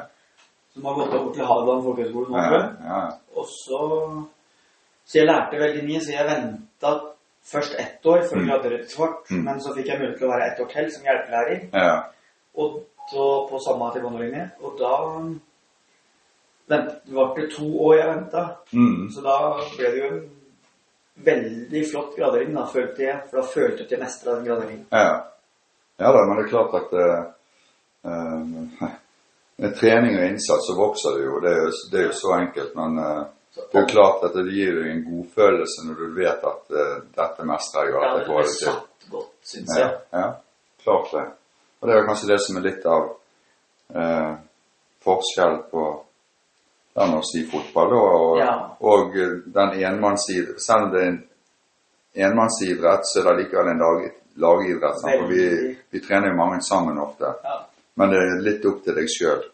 Som 0.74 0.84
har 0.84 0.94
gått 0.94 1.14
over 1.14 1.32
til 1.34 1.44
Hadeland 1.44 1.84
folkehøgskole 1.84 2.28
nå, 2.28 2.48
tror 2.48 2.76
ja. 2.84 3.10
Og 3.36 3.46
så 3.46 4.26
Så 5.08 5.18
jeg 5.18 5.26
lærte 5.26 5.56
veldig 5.58 5.84
mye, 5.88 6.00
så 6.00 6.12
jeg 6.12 6.26
venta 6.26 7.00
først 7.42 7.74
ett 7.80 8.04
år 8.06 8.22
for 8.28 8.36
å 8.36 8.40
hadde 8.40 8.48
gradere 8.50 8.78
til 8.78 8.88
svart. 8.88 9.30
Mm. 9.30 9.44
Men 9.44 9.60
så 9.60 9.72
fikk 9.74 9.86
jeg 9.86 9.98
mulighet 9.98 10.18
til 10.18 10.28
å 10.28 10.32
være 10.34 10.52
ett 10.52 10.60
år 10.60 10.68
til 10.68 10.90
som 10.92 11.02
hjelpelærer. 11.04 11.68
ja. 11.72 12.02
Og 12.58 12.82
da, 13.12 13.24
på 13.48 13.58
samme 13.64 13.90
taekwondo-linje. 13.94 14.50
Og 14.62 14.78
da 14.78 14.92
vent, 16.68 16.90
var 17.16 17.30
ikke 17.34 17.50
to 17.56 17.68
år 17.88 17.94
jeg 17.96 18.08
venta. 18.14 18.42
Mm. 18.72 19.08
Så 19.14 19.24
da 19.24 19.36
ble 19.76 19.90
det 19.94 20.02
jo 20.02 20.10
en 20.12 20.20
veldig 21.28 21.82
flott 21.90 22.12
gradering, 22.18 22.52
da, 22.54 22.66
følte 22.70 23.02
jeg. 23.02 23.22
For 23.30 23.40
da 23.40 23.46
følte 23.54 23.82
jeg 23.82 23.86
at 23.88 23.92
jeg 23.96 24.02
mestra 24.04 24.36
den 24.38 24.46
graderingen. 24.50 24.86
ja. 24.92 25.16
Ja 25.98 26.12
da, 26.14 26.20
men 26.28 26.36
det 26.38 26.44
er 26.44 26.50
klart 26.52 26.74
at 26.78 26.92
eh, 26.94 27.22
eh, 28.06 28.90
med 29.58 29.72
trening 29.80 30.14
og 30.14 30.26
innsats 30.28 30.68
så 30.68 30.76
vokser 30.78 31.16
det 31.16 31.24
jo. 31.24 31.40
Det 31.42 31.50
er 31.50 31.64
jo, 31.64 31.72
det 31.90 31.98
er 31.98 32.04
jo 32.06 32.12
så 32.14 32.34
enkelt. 32.36 32.76
Men 32.78 33.00
uh, 33.02 33.24
det 33.56 33.64
er 33.74 33.82
jo 33.82 33.88
klart 33.90 34.22
at 34.28 34.36
det 34.38 34.44
gir 34.54 34.76
deg 34.78 34.92
en 34.92 35.00
godfølelse 35.08 35.86
når 35.88 35.98
du 35.98 36.12
vet 36.20 36.44
at 36.52 36.70
uh, 36.70 36.92
dette 37.18 37.46
mestrer 37.50 37.88
jeg, 37.90 37.96
og 37.96 38.04
ja, 38.04 38.12
at 38.12 38.14
jeg 38.14 38.20
det 38.20 38.28
får 38.28 38.38
ble 38.38 38.44
det 38.46 38.54
til. 38.54 38.68
satt 38.68 39.10
godt, 39.16 39.32
syns 39.50 39.74
Ja, 39.74 39.80
jeg. 39.82 39.98
ja, 40.20 40.28
klart 40.84 41.10
det. 41.16 41.24
Og 41.80 41.90
det 41.90 41.96
er 41.96 42.06
kanskje 42.12 42.30
det 42.30 42.38
som 42.46 42.60
er 42.60 42.66
litt 42.68 42.86
av 42.94 43.04
eh, 43.94 44.32
forskjell 45.08 45.56
på 45.74 45.82
den 46.94 47.14
å 47.14 47.22
si 47.26 47.44
fotball 47.50 47.92
og, 47.98 48.38
Ja. 48.40 48.52
og 48.80 49.16
eh, 49.16 49.36
den 49.46 49.82
enmannsidretten 49.84 50.60
Selv 50.60 50.88
om 50.88 50.92
det 50.92 51.02
er 51.02 51.08
en 51.08 51.24
enmannsidrett, 52.14 53.06
så 53.06 53.20
er 53.20 53.24
det 53.28 53.44
likevel 53.44 53.68
en 53.68 53.78
lag, 53.78 54.08
lagidrett. 54.34 55.02
For 55.02 55.26
vi, 55.28 55.76
vi 55.90 56.00
trener 56.00 56.32
jo 56.32 56.36
mange 56.40 56.60
sammen 56.62 56.98
ofte. 56.98 57.34
Ja. 57.44 57.60
Men 57.94 58.10
det 58.10 58.18
er 58.18 58.42
litt 58.42 58.66
opp 58.66 58.82
til 58.84 58.94
deg 58.98 59.10
sjøl. 59.10 59.44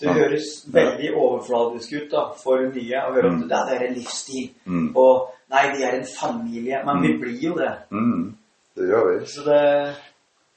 Det 0.00 0.12
høres 0.12 0.48
veldig 0.68 1.14
overfladisk 1.16 1.92
ut 1.96 2.10
da, 2.12 2.26
for 2.36 2.60
nye 2.68 3.00
å 3.00 3.14
høre 3.14 3.30
at 3.32 3.46
det 3.48 3.76
er 3.76 3.84
en 3.86 3.94
livsstil. 3.96 4.50
Mm. 4.68 4.90
Og 4.92 5.30
nei, 5.54 5.62
vi 5.72 5.86
er 5.88 5.96
en 5.96 6.10
familie. 6.10 6.82
Men 6.84 7.00
vi 7.02 7.14
blir 7.22 7.38
jo 7.46 7.54
det. 7.56 7.72
Mm, 7.90 8.34
det 8.76 8.90
gjør 8.90 9.08
vi. 9.08 9.14
Så 9.32 9.46
det 9.46 9.62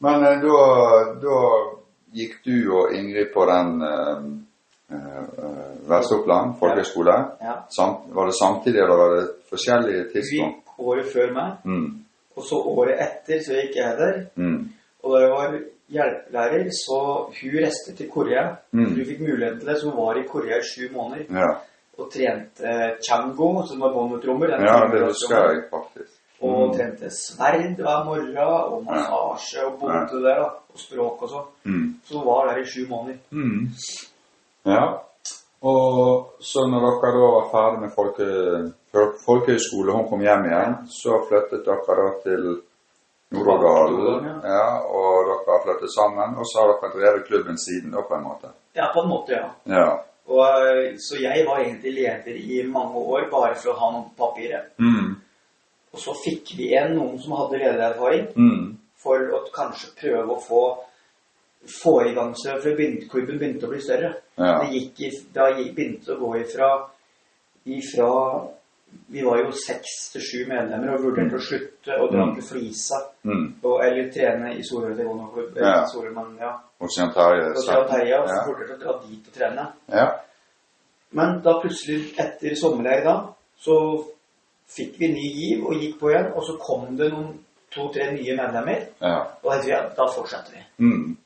Men 0.04 0.26
eh, 0.28 0.44
da, 0.44 0.60
da 1.24 1.40
gikk 2.16 2.40
du 2.46 2.56
og 2.76 2.94
Ingrid 2.96 3.32
på 3.34 3.46
den 3.48 3.82
eh, 4.92 4.98
folkehøyskole. 4.98 5.88
Vest-Oppland 5.90 6.54
folkehøgskole. 6.60 7.16
Ja. 7.42 7.54
Sam, 7.76 7.96
var 8.16 8.26
det 8.26 8.36
samtidig, 8.42 8.80
eller 8.84 8.96
var 9.04 9.16
det 9.16 9.26
forskjellige 9.50 10.04
tidspunkt? 10.14 10.56
gikk 10.66 10.80
året 10.80 11.06
før 11.14 11.34
meg, 11.34 11.52
Mm, 11.64 11.90
og 12.36 12.44
så 12.44 12.56
året 12.56 12.96
etter 13.06 13.42
så 13.46 13.54
gikk 13.54 13.76
jeg 13.76 13.98
der. 13.98 14.26
mm, 14.36 14.70
Og 15.04 15.14
da 15.16 15.20
jeg 15.26 15.30
var 15.32 15.60
hjelpelærer, 15.90 16.70
så 16.86 16.98
hun 17.42 17.52
reiste 17.64 17.96
til 17.96 18.10
Korea. 18.10 18.56
Mm. 18.72 18.96
Du 18.96 19.06
fikk 19.06 19.20
muligheten 19.20 19.60
til 19.60 19.68
det, 19.68 19.78
så 19.82 19.90
hun 19.90 19.98
var 20.06 20.16
i 20.20 20.24
Korea 20.28 20.58
i 20.58 20.64
sju 20.74 20.88
måneder. 20.94 21.26
ja. 21.42 21.50
Og 22.00 22.08
trente 22.14 22.96
chango, 23.08 23.66
som 23.68 23.80
var 23.82 23.92
båndtrommer. 23.94 24.48
den 24.48 24.62
ja, 24.66 24.88
det 24.92 25.02
husker 25.06 25.36
jeg 25.36 25.64
faktisk. 25.72 26.14
Og 26.42 26.68
Mm, 26.68 26.74
trente 26.78 27.10
sverd 27.12 27.76
hver 27.76 28.06
morgen, 28.06 28.38
og 28.38 28.84
massasje, 28.86 29.66
og 29.66 29.80
bodde 29.80 30.24
der, 30.24 30.36
da. 30.36 30.48
Og 30.74 30.80
språk 30.80 31.22
og 31.22 31.30
sånn. 31.30 31.48
mm, 31.66 31.96
Så 32.06 32.18
hun 32.18 32.26
var 32.28 32.48
der 32.48 32.62
i 32.62 32.66
sju 32.66 32.88
måneder. 32.90 33.18
Ja. 34.66 35.02
Og 35.62 36.30
så 36.40 36.64
når 36.72 36.86
dere 37.02 37.12
da 37.20 37.30
var 37.36 37.48
ferdig 37.52 37.80
med 37.82 37.92
folke, 37.96 38.28
fol- 38.94 39.16
folkehøyskole, 39.26 39.92
hun 39.92 40.08
kom 40.10 40.22
hjem 40.24 40.46
igjen, 40.48 40.76
så 40.88 41.20
flyttet 41.28 41.66
dere 41.66 41.96
da 42.00 42.10
til 42.24 42.46
Nordårdal. 43.32 43.92
Nordårdal, 43.94 44.42
Ja, 44.44 44.68
og 44.88 45.26
dere 45.28 45.44
har 45.48 45.64
flyttet 45.66 45.92
sammen, 45.94 46.38
og 46.40 46.46
så 46.50 46.62
har 46.64 46.72
dere 46.74 46.94
drevet 46.96 47.28
klubben 47.28 47.58
siden 47.58 47.92
da, 47.92 48.02
på 48.02 48.16
en 48.16 48.24
måte. 48.24 48.54
Ja, 48.76 48.88
på 48.94 49.04
en 49.04 49.10
måte, 49.12 49.32
ja. 49.36 49.50
Ja. 49.66 49.90
Og, 50.30 50.46
eh, 50.68 50.96
så 50.98 51.18
jeg 51.22 51.46
var 51.48 51.60
egentlig 51.60 51.94
leder 51.94 52.36
i 52.38 52.64
mange 52.70 52.96
år 52.96 53.30
bare 53.32 53.56
for 53.56 53.72
å 53.74 53.80
ha 53.80 53.92
noen 53.92 54.10
papiret. 54.18 54.72
Mm. 54.78 55.16
Og 55.94 56.00
så 56.00 56.14
fikk 56.24 56.52
vi 56.58 56.68
igjen 56.70 56.96
noen 56.96 57.18
som 57.20 57.34
hadde 57.34 57.58
ledererfaring, 57.60 58.28
Mm. 58.36 58.78
for 58.98 59.18
å 59.18 59.40
kanskje 59.56 59.90
prøve 60.02 60.30
å 60.36 60.42
få, 60.42 60.78
få 61.68 61.96
i 62.08 62.14
gang 62.14 62.36
seg, 62.38 62.62
for 62.64 62.76
begynt, 62.78 63.10
klubben 63.12 63.40
begynte 63.40 63.68
å 63.68 63.70
bli 63.74 63.82
større. 63.82 64.14
Ja. 64.40 64.60
Det 64.64 64.70
gikk 64.74 65.02
i, 65.06 65.10
da 65.36 65.50
gikk, 65.58 65.74
begynte 65.76 66.16
å 66.16 66.20
gå 66.22 66.38
ifra, 66.40 66.70
ifra 67.66 68.14
Vi 69.10 69.22
var 69.22 69.38
jo 69.38 69.52
seks 69.54 70.12
til 70.14 70.22
sju 70.26 70.40
medlemmer 70.50 70.96
og 70.96 71.04
vurderte 71.04 71.38
å 71.38 71.42
slutte 71.46 71.94
og 72.02 72.10
dra 72.12 72.24
Mm. 72.26 72.32
til 72.36 72.44
Flisa. 72.44 72.98
Mm. 73.24 73.44
Og, 73.64 73.84
eller 73.86 74.08
trene 74.10 74.56
i 74.58 74.64
Solør 74.64 74.96
Taekwondo-klubb. 74.98 75.58
Ja. 75.58 75.66
Ja. 75.66 75.86
Solør, 75.86 76.12
men 76.16 76.38
ja. 76.42 76.56
Og 76.80 76.90
St. 76.90 77.14
Terje. 77.14 77.52
Og 77.54 77.68
Jan 77.68 77.88
Terje, 77.88 78.16
Ja. 78.16 78.40
vurderte 78.48 78.74
å 78.74 78.80
dra 78.80 78.96
dit 79.06 79.28
og 79.28 79.34
trene. 79.34 79.68
Ja. 79.94 80.08
Men 81.12 81.42
da 81.42 81.60
plutselig, 81.62 82.16
etter 82.18 82.56
sommerleir 82.56 83.04
da, 83.04 83.16
så 83.60 84.06
fikk 84.70 84.98
vi 85.00 85.08
ny 85.14 85.28
giv 85.38 85.66
og 85.66 85.74
gikk 85.74 86.00
på 86.00 86.10
igjen, 86.10 86.34
og 86.34 86.44
så 86.44 86.58
kom 86.58 86.96
det 86.98 87.12
noen 87.14 87.34
to-tre 87.70 88.12
nye 88.12 88.36
medlemmer, 88.36 88.88
ja. 89.02 89.28
og 89.44 89.66
da 89.96 90.08
fortsatte 90.08 90.52
vi. 90.52 90.66
Mm. 90.80 91.18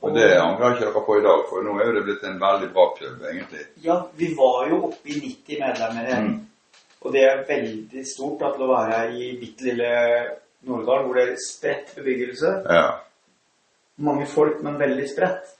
Og 0.00 0.14
det 0.14 0.28
angrer 0.38 0.76
ikke 0.76 0.84
dere 0.86 1.02
på 1.06 1.16
i 1.18 1.24
dag, 1.24 1.40
for 1.50 1.64
nå 1.66 1.72
er 1.74 1.88
jo 1.88 1.94
det 1.96 2.04
blitt 2.06 2.26
en 2.28 2.38
veldig 2.38 2.68
bra 2.74 2.84
klubb, 2.94 3.24
egentlig. 3.32 3.64
Ja, 3.82 3.96
vi 4.20 4.28
var 4.38 4.68
jo 4.70 4.78
oppe 4.90 5.10
i 5.10 5.18
90 5.24 5.64
medlemmer. 5.64 6.12
Mm. 6.28 6.36
og 6.98 7.12
det 7.14 7.22
er 7.24 7.44
veldig 7.48 8.04
stort 8.06 8.40
da, 8.42 8.52
til 8.54 8.64
å 8.66 8.70
være 8.70 9.02
i 9.14 9.32
bitte 9.40 9.66
lille 9.68 9.90
Norddal, 10.66 11.04
hvor 11.06 11.18
det 11.18 11.24
er 11.26 11.36
spredt 11.42 11.92
bebyggelse. 11.98 12.54
Ja. 12.66 12.88
Mange 14.06 14.26
folk, 14.30 14.62
men 14.62 14.78
veldig 14.78 15.06
spredt. 15.10 15.54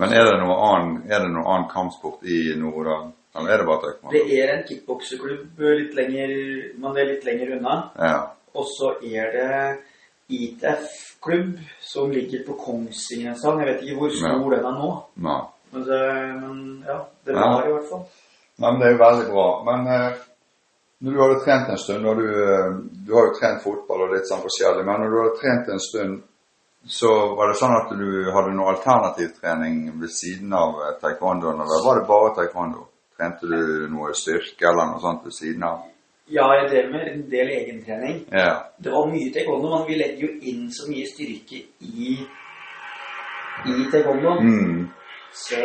Men 0.00 0.12
er 0.16 0.24
det 0.24 0.36
noe 0.40 0.56
annen, 0.64 0.92
er 1.08 1.20
det 1.20 1.30
annen 1.30 1.68
kampsport 1.68 2.24
i 2.24 2.42
Nord-Odal? 2.56 3.10
Eller 3.36 3.52
er 3.52 3.60
det 3.60 3.66
bare 3.68 3.82
taekwondo? 3.84 4.12
Det 4.16 4.40
er 4.40 4.52
en 4.54 4.62
kickbokseklubb 4.68 5.60
litt 5.78 5.96
lenger, 5.98 6.32
men 6.80 6.94
det 6.96 7.02
er 7.02 7.10
litt 7.12 7.26
lenger 7.28 7.52
unna. 7.58 7.76
Ja. 8.00 8.14
Og 8.56 8.66
så 8.72 8.94
er 9.06 9.34
det 9.36 9.50
ITF-klubb 10.30 11.58
som 11.80 12.10
ligger 12.14 12.44
på 12.46 12.56
Kongsvingerstrand. 12.64 13.60
Jeg 13.62 13.68
vet 13.74 13.84
ikke 13.84 13.98
hvor 14.00 14.14
stor 14.14 14.56
den 14.56 14.66
er 14.70 14.78
nå. 14.78 14.90
Nei. 15.26 15.40
Men, 15.72 15.84
det, 15.86 16.00
men 16.40 16.84
ja, 16.86 16.98
det 17.24 17.36
Ja. 17.36 17.50
det 17.60 17.68
i 17.68 17.72
hvert 17.76 17.90
fall. 17.90 18.04
Nei, 18.60 18.70
men 18.70 18.80
det 18.80 18.88
er 18.88 18.92
jo 18.96 19.04
veldig 19.04 19.28
bra. 19.32 19.48
Men 19.68 19.86
eh, 19.94 20.18
når 21.00 21.12
du 21.12 21.20
hadde 21.22 21.44
trent 21.44 21.68
en 21.72 21.78
stund, 21.78 22.06
og 22.06 22.16
du, 22.16 22.26
eh, 22.28 22.72
du 23.06 23.14
har 23.14 23.28
jo 23.28 23.36
trent 23.38 23.62
fotball 23.64 24.06
og 24.06 24.14
litt 24.16 24.28
sånn 24.28 24.42
forskjellig, 24.44 24.84
men 24.84 25.00
når 25.00 25.12
du 25.14 25.20
hadde 25.20 25.38
trent 25.40 25.70
en 25.74 25.80
stund, 25.80 26.18
så 26.88 27.10
var 27.36 27.48
det 27.50 27.58
sånn 27.60 27.76
at 27.76 27.90
du 27.92 28.30
hadde 28.32 28.54
noe 28.56 28.72
alternativtrening 28.74 30.00
ved 30.00 30.12
siden 30.12 30.52
av 30.56 30.80
eh, 30.80 30.94
taekwondoen, 31.02 31.60
eller 31.60 31.86
var 31.86 32.00
det 32.00 32.08
bare 32.08 32.34
taekwondo? 32.40 32.86
Trente 33.16 33.46
du 33.46 33.88
noe 33.92 34.14
styrke 34.16 34.68
eller 34.68 34.92
noe 34.94 35.00
sånt 35.02 35.24
ved 35.28 35.34
siden 35.36 35.64
av? 35.68 35.82
Ja, 36.30 36.46
jeg 36.54 36.68
drev 36.70 36.92
med 36.92 37.08
en 37.10 37.22
del 37.30 37.48
egentrening. 37.56 38.20
Ja. 38.32 38.52
Det 38.84 38.92
var 38.92 39.08
mye 39.10 39.32
taekwondo, 39.34 39.70
men 39.72 39.88
vi 39.88 39.98
legger 39.98 40.26
jo 40.26 40.30
inn 40.52 40.68
så 40.72 40.86
mye 40.90 41.08
styrke 41.10 41.64
i, 41.80 42.12
i 43.66 43.76
taekwondo. 43.92 44.36
Mm. 44.40 44.88
Så, 45.34 45.64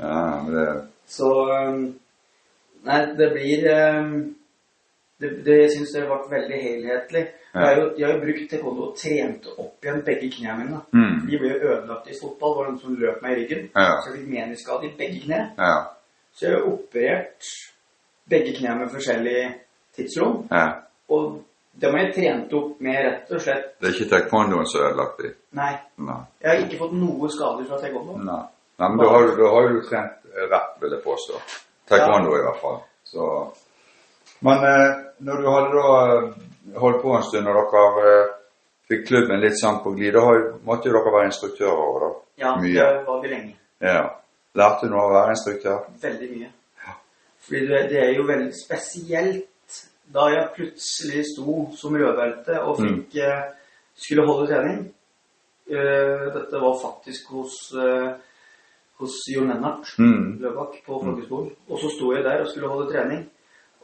Ja, 0.00 0.42
men 0.42 0.54
det 0.54 0.66
så 1.06 1.30
um, 1.68 1.80
Nei, 2.82 3.00
det 3.18 3.26
blir 3.34 3.66
um, 4.00 4.12
det, 5.20 5.30
det, 5.44 5.56
Jeg 5.62 5.70
syns 5.74 5.92
det 5.92 6.06
vært 6.08 6.30
veldig 6.30 6.60
helhetlig. 6.62 7.24
Jeg 7.52 7.66
har 7.66 7.74
jo, 7.76 7.86
jeg 7.98 8.06
har 8.06 8.14
jo 8.14 8.22
brukt 8.22 8.46
taekwondo 8.50 8.86
og 8.86 8.94
trent 8.96 9.48
opp 9.56 9.84
igjen 9.84 10.04
begge 10.06 10.30
knærne 10.36 10.64
mine. 10.64 10.80
mm. 10.94 11.16
De 11.26 11.40
ble 11.40 11.50
jo 11.50 11.72
ødelagt 11.72 12.08
i 12.08 12.16
fotball. 12.20 12.54
Det 12.54 12.60
var 12.60 12.70
noen 12.70 12.78
som 12.84 13.00
løp 13.02 13.24
meg 13.24 13.34
i 13.34 13.40
ryggen. 13.42 13.66
Ja. 13.74 13.88
Så 13.98 14.12
jeg 14.12 14.20
fikk 14.20 14.30
meniskade 14.36 14.88
i 14.88 14.94
begge 15.02 15.24
kne. 15.26 15.40
Ja. 15.58 15.74
Så 16.32 16.46
jeg 16.46 16.54
har 16.54 16.68
operert 16.70 17.50
begge 18.30 18.52
knær 18.58 18.78
med 18.80 18.90
forskjellig 18.94 19.38
tidsrom. 19.96 20.44
ja. 20.50 20.66
Og 21.10 21.40
det 21.80 21.88
må 21.90 21.98
jeg 21.98 22.12
trent 22.14 22.52
opp 22.54 22.80
med 22.82 22.96
rett 23.02 23.30
og 23.34 23.40
slett 23.42 23.64
Det 23.80 23.88
er 23.88 23.94
ikke 23.96 24.08
taekwondoen 24.10 24.66
som 24.68 24.80
er 24.80 24.88
ødelagt 24.90 25.20
i? 25.26 25.30
Nei. 25.58 25.70
Nei. 26.06 26.18
Jeg 26.42 26.50
har 26.50 26.62
ikke 26.64 26.78
fått 26.82 26.92
noe 26.98 27.30
skader 27.30 27.66
fra 27.66 27.78
taekwondo. 27.80 28.16
Nei. 28.26 28.42
Nei, 28.80 28.88
men 28.88 29.00
da 29.02 29.08
har, 29.12 29.26
du, 29.26 29.32
da 29.40 29.48
har 29.54 29.68
du 29.70 29.80
trent 29.88 30.36
rett, 30.52 30.68
vil 30.82 30.94
jeg 30.96 31.02
påstå. 31.04 31.40
Taekwondo 31.90 32.36
i 32.36 32.42
hvert 32.44 32.60
fall. 32.62 32.78
Så. 33.10 33.26
Men 34.46 34.62
eh, 34.70 34.92
når 35.26 35.42
du 35.42 35.48
hadde 35.50 35.72
da 35.74 35.88
eh, 36.14 36.78
holdt 36.84 37.02
på 37.02 37.16
en 37.16 37.26
stund, 37.26 37.50
og 37.50 37.74
dere 37.74 38.14
eh, 38.14 38.30
fikk 38.90 39.06
klubben 39.10 39.42
litt 39.42 39.58
sånn 39.60 39.82
på 39.84 39.94
glid, 39.98 40.14
da 40.18 40.22
måtte 40.68 40.90
jo 40.90 40.94
dere 40.98 41.14
være 41.16 41.30
instruktører 41.32 41.82
over 41.88 42.06
da? 42.06 42.12
Ja, 42.44 42.54
Mye. 42.62 42.76
det 42.78 43.04
var 43.08 43.20
vi 43.24 43.34
lenge. 43.34 43.54
Ja. 43.82 44.06
Lærte 44.58 44.86
du 44.86 44.94
noe 44.94 45.06
å 45.08 45.14
være 45.18 45.34
instruktør? 45.36 45.82
Veldig 46.02 46.30
mye. 46.36 46.52
Fordi 47.40 47.66
det, 47.66 47.80
det 47.90 48.00
er 48.02 48.12
jo 48.16 48.28
veldig 48.28 48.52
spesielt 48.54 49.46
da 50.10 50.26
jeg 50.32 50.54
plutselig 50.56 51.24
sto 51.28 51.54
som 51.78 51.94
rødbelte 51.94 52.56
og 52.64 52.80
fikk 52.80 53.14
mm. 53.14 53.52
skulle 53.94 54.26
holde 54.26 54.48
trening. 54.50 54.80
Eh, 55.70 56.26
dette 56.34 56.60
var 56.64 56.80
faktisk 56.82 57.30
hos, 57.30 57.58
eh, 57.78 58.10
hos 58.98 59.20
Jon 59.34 59.48
Lennart 59.48 59.94
Mm. 59.98 60.38
Løbakk 60.42 60.80
på 60.86 60.98
folkeskolen. 61.04 61.52
Og 61.68 61.78
så 61.78 61.90
sto 61.94 62.12
jeg 62.12 62.24
der 62.24 62.40
og 62.40 62.48
skulle 62.50 62.68
holde 62.68 62.90
trening, 62.92 63.30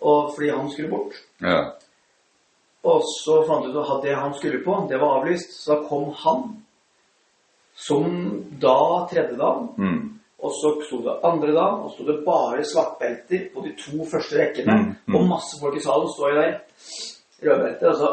og 0.01 0.35
fordi 0.35 0.49
han 0.51 0.71
skulle 0.71 0.91
bort. 0.91 1.15
Ja. 1.41 1.63
Og 2.83 3.03
så 3.23 3.45
fant 3.47 3.65
jeg 3.65 3.75
ut 3.75 3.91
at 3.91 4.03
det 4.03 4.17
han 4.17 4.35
skulle 4.35 4.65
på, 4.65 4.87
det 4.91 5.01
var 5.01 5.21
avlyst. 5.21 5.63
Så 5.63 5.75
da 5.75 5.89
kom 5.89 6.11
han, 6.25 6.43
som 7.75 8.05
da 8.63 9.07
tredje 9.11 9.39
dagen. 9.39 9.69
Mm. 9.79 10.16
Og 10.45 10.51
så 10.53 10.69
sto 10.87 10.99
det 11.03 11.15
andre 11.25 11.49
dagen, 11.57 11.79
og 11.85 11.91
så 11.91 11.95
sto 11.97 12.05
det 12.11 12.19
bare 12.27 12.65
svartbelter 12.65 13.47
på 13.55 13.63
de 13.65 13.71
to 13.81 14.05
første 14.11 14.37
rekkene. 14.41 14.75
Mm, 14.77 14.91
mm. 15.07 15.15
Og 15.17 15.29
masse 15.31 15.57
folk 15.61 15.77
i 15.77 15.81
salen 15.81 16.11
står 16.13 16.29
jo 16.31 16.41
der. 16.41 16.59
Rødbelter. 17.47 17.89
Og 17.89 17.97
så 17.97 18.09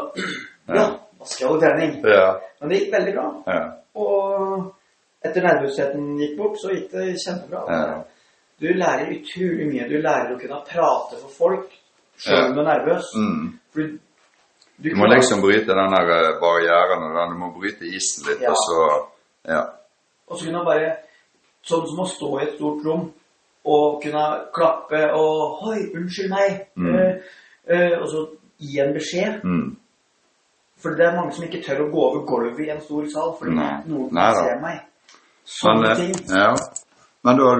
Ja, 0.68 0.86
hva 1.18 1.26
skal 1.28 1.48
du 1.52 1.60
trening. 1.60 1.92
Ja. 2.08 2.30
Men 2.60 2.70
det 2.70 2.78
gikk 2.80 2.94
veldig 2.94 3.12
bra. 3.18 3.26
Ja. 3.52 3.60
Og 4.00 4.72
etter 5.24 5.44
nervøsheten 5.44 6.06
gikk 6.20 6.36
bort, 6.38 6.56
så 6.62 6.72
gikk 6.72 6.88
det 6.92 7.10
kjempebra. 7.26 7.60
Ja. 7.68 8.00
Du 8.60 8.66
lærer 8.72 9.12
utrolig 9.12 9.66
mye. 9.68 9.88
Du 9.92 9.98
lærer 10.00 10.32
å 10.34 10.40
kunne 10.40 10.62
prate 10.68 11.20
for 11.20 11.28
folk 11.38 11.68
selv 12.16 12.46
om 12.48 12.54
du 12.56 12.60
er 12.64 12.70
nervøs. 12.72 13.12
Mm. 13.20 13.46
For 13.72 13.80
du, 13.80 13.98
Du 14.82 14.88
må 14.96 15.04
klarer- 15.04 15.16
liksom 15.20 15.40
bryte 15.44 15.66
den 15.76 15.92
der 15.96 16.08
eh, 16.16 16.40
barrieren, 16.40 17.02
og 17.04 17.12
den- 17.18 17.32
du 17.34 17.38
må 17.44 17.52
bryte 17.60 17.84
isen 17.84 18.24
litt, 18.30 18.48
og 18.48 18.56
så 18.56 18.78
Ja. 19.48 19.62
Og 20.28 20.38
så 20.38 20.44
kunne 20.46 20.58
han 20.58 20.66
bare 20.66 20.96
Sånn 21.64 21.86
som 21.88 22.00
å 22.04 22.08
stå 22.08 22.28
i 22.38 22.42
et 22.44 22.56
stort 22.58 22.84
rom 22.84 23.06
og 23.64 24.02
kunne 24.02 24.24
klappe 24.52 25.00
og 25.16 25.62
Hoi, 25.62 25.78
unnskyld 25.96 26.30
meg. 26.30 26.66
Mm. 26.76 26.94
Eh, 26.94 27.14
eh, 27.72 27.94
og 28.02 28.08
så 28.12 28.24
gi 28.60 28.80
en 28.84 28.92
beskjed. 28.92 29.40
Mm. 29.44 29.76
For 30.84 30.94
det 30.98 31.06
er 31.06 31.16
mange 31.16 31.32
som 31.32 31.46
ikke 31.46 31.62
tør 31.64 31.86
å 31.86 31.90
gå 31.94 32.02
over 32.10 32.26
gulvet 32.28 32.66
i 32.66 32.70
en 32.74 32.82
stor 32.84 33.06
sal 33.08 33.32
fordi 33.38 33.54
Nei. 33.56 33.70
noen 33.88 34.10
Nei 34.12 34.30
ser 34.36 34.60
meg. 34.60 34.82
Sånne 35.48 35.88
Men, 35.88 35.96
ting. 35.96 36.14
ja. 36.36 36.50
Men 37.24 37.38
da, 37.40 37.50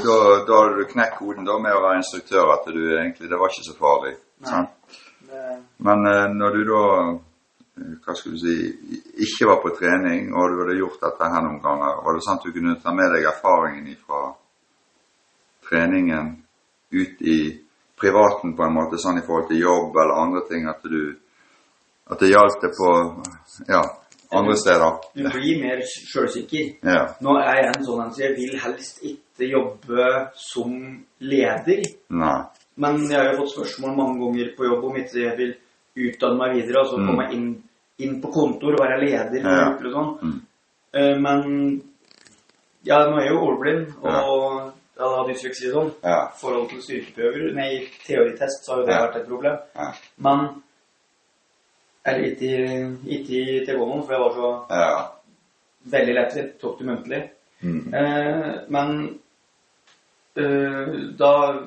da, 0.00 0.14
da 0.48 0.56
har 0.62 0.74
du 0.78 0.84
knekt 0.88 1.18
koden 1.18 1.44
da 1.44 1.58
med 1.60 1.76
å 1.76 1.82
være 1.84 1.98
instruktør, 2.00 2.54
at 2.54 2.64
du 2.72 2.80
egentlig, 2.96 3.28
det 3.28 3.36
var 3.40 3.52
ikke 3.52 3.66
så 3.68 3.74
farlig. 3.76 4.14
Sant? 4.48 4.70
Det- 5.28 5.58
Men 5.84 6.06
eh, 6.08 6.28
når 6.32 6.56
du 6.56 6.64
da, 6.70 6.80
eh, 7.00 7.18
hva 8.04 8.14
skal 8.14 8.34
du 8.34 8.38
si, 8.40 8.54
ikke 9.24 9.48
var 9.48 9.60
på 9.62 9.72
trening, 9.78 10.32
og 10.34 10.52
du 10.52 10.60
hadde 10.62 10.78
gjort 10.80 11.00
dette 11.04 11.30
her 11.32 11.42
noen 11.46 11.60
ganger, 11.64 12.00
var 12.04 12.16
det 12.16 12.24
sånn 12.26 12.38
at 12.40 12.44
du 12.46 12.52
kunne 12.56 12.76
ta 12.82 12.92
med 12.96 13.12
deg 13.14 13.28
erfaringen 13.30 13.96
fra 14.04 14.20
treningen 15.68 16.30
ut 16.90 17.22
i 17.22 17.38
privaten 18.00 18.56
på 18.56 18.64
en 18.64 18.74
måte, 18.74 18.98
sånn 18.98 19.20
i 19.20 19.24
forhold 19.26 19.48
til 19.50 19.60
jobb 19.62 19.96
eller 20.00 20.22
andre 20.24 20.42
ting, 20.48 20.68
at 20.68 20.82
du, 20.88 21.16
at 22.10 22.22
det 22.22 22.30
gjaldt 22.32 22.62
det 22.64 22.70
på, 22.78 22.92
ja, 23.68 23.82
andre 24.32 24.56
steder? 24.56 25.00
Du 25.14 25.26
blir 25.34 25.60
mer 25.62 25.82
sjølsikker. 25.86 26.72
Ja. 26.86 27.02
Nå 27.22 27.36
er 27.42 27.60
jeg 27.60 27.68
en 27.72 27.86
sånn 27.86 28.04
en 28.04 28.12
som 28.14 28.24
jeg 28.24 28.36
vil 28.38 28.56
helst 28.62 29.02
ikke 29.04 29.50
jobbe 29.50 30.10
som 30.38 30.76
leder. 31.20 31.82
Nei. 32.14 32.38
Men 32.80 33.02
jeg 33.10 33.18
har 33.18 33.32
jo 33.34 33.42
fått 33.42 33.56
spørsmål 33.56 33.96
mange 33.98 34.20
ganger 34.22 34.54
på 34.56 34.68
jobb 34.68 34.86
om 34.88 35.00
ikke 35.02 35.24
jeg 35.26 35.36
vil 35.40 35.56
utdanne 36.00 36.38
meg 36.38 36.54
videre, 36.56 36.84
altså 36.84 36.96
Mm. 36.96 37.06
komme 37.10 37.26
inn, 37.34 37.48
inn 38.02 38.20
på 38.22 38.30
kontor 38.32 38.74
og 38.74 38.82
være 38.84 39.00
leder 39.04 39.42
for 39.42 39.50
Ja. 39.50 39.64
grupper 39.70 39.86
og 39.86 39.92
sånn. 39.92 40.10
Mm. 40.22 40.40
Eh, 40.94 41.18
Men 41.18 41.82
ja, 42.84 42.98
nå 43.06 43.16
er 43.18 43.22
jeg 43.24 43.32
jo 43.32 43.40
ordblind, 43.46 43.86
Ja. 44.04 44.20
og 44.22 44.72
jeg 44.96 45.06
har 45.16 45.28
dysleksi 45.28 45.68
og 45.70 45.74
sånn. 45.76 45.92
Ja. 46.04 46.26
Forhold 46.40 46.68
til 46.70 46.82
styrkeprøver, 46.82 47.54
nei, 47.54 47.86
teoritest, 48.06 48.64
så 48.64 48.72
har 48.72 48.80
jo 48.80 48.86
det 48.86 48.94
Ja. 48.94 49.06
vært 49.06 49.16
et 49.16 49.28
problem. 49.28 49.58
Ja. 49.76 49.92
Men 50.18 50.62
Eller 52.06 52.24
ikke 52.24 53.00
i- 53.06 53.64
tegonen, 53.66 54.02
for 54.06 54.12
jeg 54.12 54.20
var 54.20 54.32
så 54.32 54.66
Ja. 54.70 55.06
veldig 55.84 56.14
lettvint. 56.14 56.58
Tok 56.60 56.78
det 56.78 56.86
muntlig. 56.86 57.30
Mm. 57.62 57.94
Eh, 57.94 58.64
men 58.68 59.20
eh, 60.36 61.16
da 61.18 61.66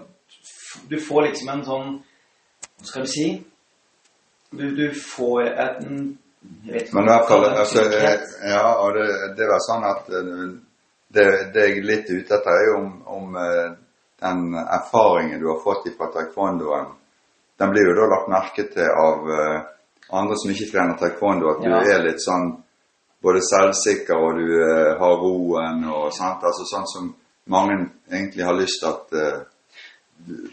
Du 0.90 0.98
får 0.98 1.22
liksom 1.28 1.50
en 1.50 1.64
sånn 1.66 2.04
Hva 2.80 2.86
skal 2.86 3.02
vi 3.04 3.08
si? 3.08 3.44
Du, 4.52 4.76
du 4.76 4.90
får 4.92 5.42
en 5.60 6.18
Men 6.94 7.04
i 7.04 7.12
hvert 7.12 7.28
fall, 7.28 7.46
altså, 7.46 7.84
ja, 8.48 8.66
og 8.80 8.94
det, 8.98 9.08
det 9.38 9.48
var 9.50 9.62
sånn 9.64 9.86
at 9.88 10.10
eh, 10.10 10.44
det, 11.14 11.26
det 11.54 11.68
jeg 11.68 11.78
er 11.78 11.88
litt 11.88 12.10
ute 12.10 12.36
etter, 12.38 12.52
er 12.52 12.68
jo 12.70 12.76
om, 12.82 12.92
om 13.18 13.38
eh, 13.40 13.70
den 14.24 14.44
erfaringen 14.64 15.42
du 15.42 15.50
har 15.52 15.62
fått 15.64 15.88
fra 15.98 16.10
taekwondoen. 16.14 16.92
Den 17.60 17.72
blir 17.74 17.90
jo 17.90 17.96
da 18.00 18.10
lagt 18.12 18.32
merke 18.32 18.68
til 18.72 18.90
av 18.90 19.30
eh, 19.30 19.58
andre 20.14 20.38
som 20.40 20.52
ikke 20.52 20.70
trener 20.72 21.00
taekwondo, 21.00 21.52
at 21.52 21.64
du 21.64 21.70
Ja. 21.70 21.82
er 21.96 22.06
litt 22.06 22.22
sånn 22.24 22.52
både 23.24 23.42
selvsikker 23.48 24.20
og 24.20 24.40
du 24.40 24.48
eh, 24.60 24.94
har 25.00 25.18
roen 25.22 25.84
og 25.88 26.12
sant, 26.16 26.44
altså 26.44 26.66
sånn 26.68 26.88
som 26.92 27.12
mange 27.48 27.78
egentlig 28.12 28.44
har 28.46 28.58
lyst 28.58 28.82
til 28.82 28.90
at 28.90 29.16
eh, 29.20 29.42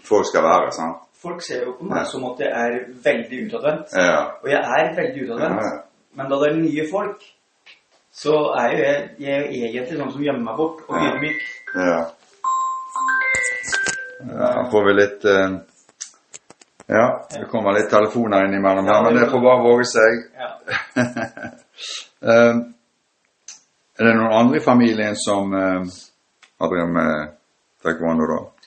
folk 0.06 0.26
skal 0.26 0.46
være, 0.46 0.72
sant. 0.74 1.06
Folk 1.20 1.42
ser 1.44 1.66
jo 1.66 1.74
på 1.76 1.84
meg 1.88 2.06
som 2.08 2.24
at 2.30 2.38
jeg 2.40 2.50
er 2.64 2.78
veldig 3.04 3.40
utadvendt. 3.46 3.92
Ja. 3.96 4.20
Og 4.40 4.48
jeg 4.48 4.60
er 4.60 4.94
veldig 4.96 5.26
utadvendt. 5.26 5.66
Ja. 5.66 5.72
Men 6.16 6.30
da 6.30 6.38
det 6.40 6.48
er 6.50 6.56
nye 6.62 6.86
folk, 6.90 7.26
så 8.22 8.36
er 8.58 8.72
jo 8.72 8.78
jeg, 8.84 9.02
jeg 9.20 9.34
er 9.34 9.42
jo 9.44 9.50
egentlig 9.68 9.98
sånn 10.00 10.14
som 10.14 10.24
gjemmer 10.24 10.46
meg 10.48 10.56
bort 10.58 10.80
og 10.88 10.96
Ja. 10.96 11.10
ydmyk. 11.10 11.44
Ja. 11.76 12.00
Ja, 14.30 14.48
får 14.72 14.84
vi 14.86 14.92
litt 14.98 15.24
uh, 15.24 15.58
Ja, 16.90 17.04
det 17.32 17.46
kommer 17.52 17.72
litt 17.76 17.88
telefoner 17.90 18.44
innimellom 18.48 18.88
her, 18.90 19.02
men 19.06 19.16
det 19.16 19.28
får 19.30 19.44
bare 19.44 19.62
våge 19.64 19.86
seg. 19.92 20.22
Ja. 20.40 20.50
Eh, 22.20 22.56
er 23.96 24.04
det 24.04 24.10
noen 24.18 24.34
andre 24.36 24.58
i 24.58 24.60
familien 24.60 25.14
som 25.16 25.54
uh, 25.56 25.86
har 26.60 26.68
drevet 26.68 26.90
med 26.92 27.30
taekwondo, 27.80 28.26
da? 28.28 28.59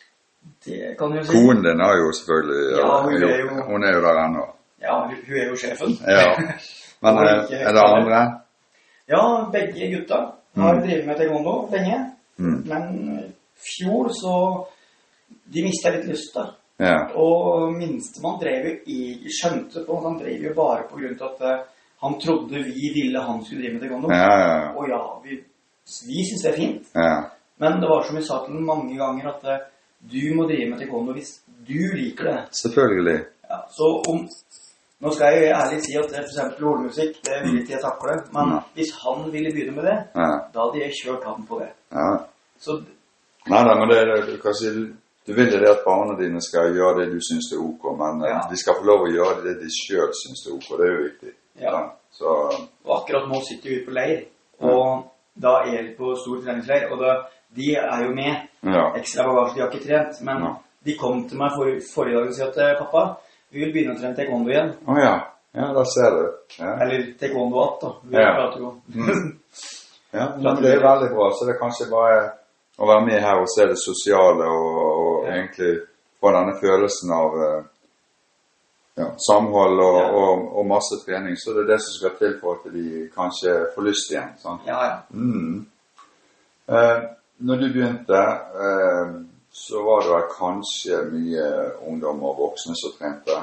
Det 0.65 0.97
kan 0.99 1.11
du 1.11 1.23
si. 1.23 1.33
Konen 1.33 1.63
din 1.63 1.81
er 1.81 1.95
jo 1.99 2.11
selvfølgelig 2.11 2.77
Ja, 2.77 3.01
hun 3.03 3.13
er 3.23 3.37
jo- 3.39 3.63
Hun 3.67 3.83
er 3.83 3.93
jo 3.93 4.01
der 4.01 4.17
ennå. 4.25 4.45
Ja, 4.81 4.95
hun 5.07 5.35
er 5.37 5.49
jo 5.49 5.55
sjefen. 5.55 5.91
Ja. 6.07 6.35
Men 7.03 7.17
Og 7.17 7.23
eh, 7.25 7.61
er 7.67 7.73
det 7.73 7.83
andre? 7.83 8.21
Ja, 9.09 9.23
begge 9.51 9.89
gutta 9.97 10.15
har 10.55 10.73
Mm. 10.75 10.81
drevet 10.87 11.05
med 11.07 11.15
taekwondo 11.17 11.69
lenge. 11.71 11.97
Mm. 12.37 12.63
Men 12.67 12.83
fjor 13.57 14.09
så 14.09 14.65
De 15.53 15.63
mista 15.63 15.89
litt 15.91 16.05
lyst, 16.07 16.33
da. 16.35 16.45
Ja. 16.79 16.97
Og 17.15 17.73
minstemann 17.73 18.39
drev 18.41 18.65
jo 18.65 18.73
i, 18.87 19.27
skjønte 19.29 19.83
på 19.85 19.97
Han 20.03 20.17
drev 20.19 20.41
jo 20.43 20.53
bare 20.55 20.83
på 20.89 20.97
grunn 20.97 21.17
til 21.17 21.25
at 21.25 21.41
eh, 21.51 21.59
han 22.03 22.19
trodde 22.19 22.63
vi 22.63 22.91
ville 22.95 23.19
han 23.21 23.43
skulle 23.43 23.61
drive 23.61 23.73
med 23.73 23.81
taekwondo. 23.81 24.07
Ja, 24.11 24.37
ja, 24.39 24.71
Og 24.77 24.87
ja, 24.89 25.01
vi, 25.23 25.37
vi 26.07 26.23
syns 26.29 26.43
det 26.43 26.51
er 26.53 26.57
fint. 26.57 26.87
ja. 26.95 27.15
Men 27.59 27.81
det 27.81 27.87
var 27.89 28.01
som 28.03 28.15
vi 28.15 28.21
sa 28.21 28.39
til 28.45 28.53
ham 28.55 28.63
mange 28.65 28.97
ganger, 28.97 29.27
at 29.35 29.43
eh, 29.43 29.59
du 30.11 30.35
må 30.35 30.47
drive 30.49 30.69
med 30.69 30.79
taekwondo 30.79 31.13
hvis 31.13 31.39
du 31.67 31.79
liker 31.95 32.23
det. 32.29 32.39
Selvfølgelig. 32.51 33.19
Ja, 33.49 33.57
så 33.77 33.89
om 34.09 34.27
Nå 35.03 35.11
skal 35.11 35.33
jeg 35.35 35.51
ærlig 35.51 35.81
si 35.83 35.97
at 35.99 36.05
f.eks. 36.15 36.37
hornmusikk, 36.61 37.17
det 37.25 37.39
vil 37.43 37.57
ikke 37.59 37.73
jeg 37.73 37.81
takle. 37.83 38.13
Men 38.31 38.49
Nei. 38.53 38.59
hvis 38.77 38.91
han 39.03 39.25
ville 39.33 39.51
begynne 39.51 39.73
med 39.75 39.83
det, 39.83 39.97
Ja. 40.15 40.27
da 40.53 40.59
hadde 40.63 40.79
jeg 40.79 40.93
kjørt 41.03 41.25
han 41.27 41.43
på 41.47 41.59
det. 41.59 41.67
ja. 41.91 42.11
Så 42.59 42.77
Nei, 43.49 43.63
nei, 43.67 43.73
men 43.79 43.89
det, 43.89 44.27
du 44.31 44.37
kan 44.41 44.53
si 44.55 44.69
du 45.27 45.33
vil 45.33 45.51
det 45.51 45.67
at 45.69 45.83
barna 45.85 46.15
dine 46.21 46.39
skal 46.41 46.71
gjøre 46.75 47.01
det 47.01 47.09
du 47.11 47.19
syns 47.19 47.51
er 47.51 47.59
ok, 47.59 47.83
men 47.99 48.23
eh, 48.23 48.29
Ja. 48.31 48.39
de 48.51 48.57
skal 48.57 48.75
få 48.79 48.85
lov 48.87 49.01
å 49.03 49.11
gjøre 49.11 49.43
det 49.43 49.57
de 49.59 49.67
sjøl 49.75 50.11
syns 50.21 50.47
er 50.47 50.53
ok. 50.55 50.67
Det 50.79 50.87
er 50.87 50.93
jo 50.95 51.03
viktig. 51.09 51.33
Ja. 51.61 51.81
Så 52.11 52.25
Og 52.85 52.91
akkurat 53.01 53.27
nå 53.27 53.41
sitter 53.43 53.69
vi 53.69 53.85
på 53.85 53.91
leir, 53.91 54.23
og 54.61 55.03
da 55.35 55.63
er 55.65 55.83
vi 55.83 55.95
på 55.97 56.15
stor 56.15 56.41
treningsleir. 56.43 56.91
Og 56.91 56.99
da, 56.99 57.15
de 57.55 57.75
er 57.75 58.03
jo 58.05 58.13
med. 58.15 58.35
ja. 58.63 58.91
Ekstra 58.97 59.23
bagasje, 59.27 59.55
de 59.55 59.61
har 59.61 59.69
ikke 59.71 59.85
trent. 59.87 60.21
Men 60.21 60.43
Ja. 60.43 60.55
de 60.85 60.97
kom 60.97 61.27
til 61.29 61.37
meg 61.37 61.51
for, 61.55 61.65
forrige 61.93 62.15
dag 62.19 62.27
og 62.27 62.33
sa 62.35 62.45
at 62.47 62.57
eh, 62.57 62.77
pappa, 62.79 63.17
vi 63.51 63.59
vil 63.63 63.73
begynne 63.73 63.93
å 63.95 63.99
trene 63.99 64.15
taekwondo 64.15 64.49
igjen. 64.51 64.73
Å 64.87 64.97
ja. 64.99 65.13
Ja, 65.55 65.67
da 65.73 65.83
ser 65.85 66.09
du. 66.11 66.23
Ja. 66.59 66.71
Eller 66.81 67.13
taekwondo 67.19 67.59
att, 67.61 67.81
da. 67.81 67.91
Vi 68.03 68.17
Ja. 68.17 68.33
prater 68.35 68.59
jo 68.59 68.81
Mm. 68.95 69.37
ja 70.13 70.29
men 70.37 70.55
det 70.61 70.71
er 70.73 70.81
veldig 70.81 71.09
bra. 71.15 71.31
Så 71.31 71.45
det 71.45 71.55
er 71.55 71.59
kanskje 71.59 71.89
bare 71.91 72.31
å 72.79 72.87
være 72.87 73.05
med 73.05 73.21
her 73.21 73.39
og 73.41 73.47
se 73.49 73.65
det 73.67 73.77
sosiale 73.77 74.45
og, 74.49 74.77
og 74.99 75.27
egentlig 75.27 75.79
få 76.19 76.31
denne 76.33 76.53
følelsen 76.61 77.11
av 77.11 77.31
eh, 77.45 77.63
ja, 78.95 79.07
samhold 79.27 79.79
og, 79.79 79.97
Ja. 80.01 80.09
og, 80.11 80.57
og 80.57 80.65
masse 80.69 80.99
trening. 81.05 81.35
Så 81.37 81.53
det 81.53 81.63
er 81.63 81.71
det 81.73 81.81
som 81.81 81.93
skal 81.99 82.17
til 82.19 82.39
for 82.41 82.59
at 82.59 82.73
de 82.73 83.09
kanskje 83.15 83.55
får 83.75 83.87
lyst 83.87 84.11
igjen. 84.11 84.33
sant? 84.41 84.61
Ja, 84.67 84.79
ja. 84.85 84.97
Mm. 85.11 85.65
Eh, 86.69 86.99
når 87.39 87.55
du 87.55 87.67
begynte, 87.73 88.21
eh, 88.65 89.15
så 89.53 89.81
var 89.85 90.01
det 90.07 90.21
kanskje 90.37 91.01
mye 91.11 91.47
ungdom 91.87 92.23
og 92.23 92.37
voksne 92.39 92.75
som 92.77 92.93
trente. 92.99 93.39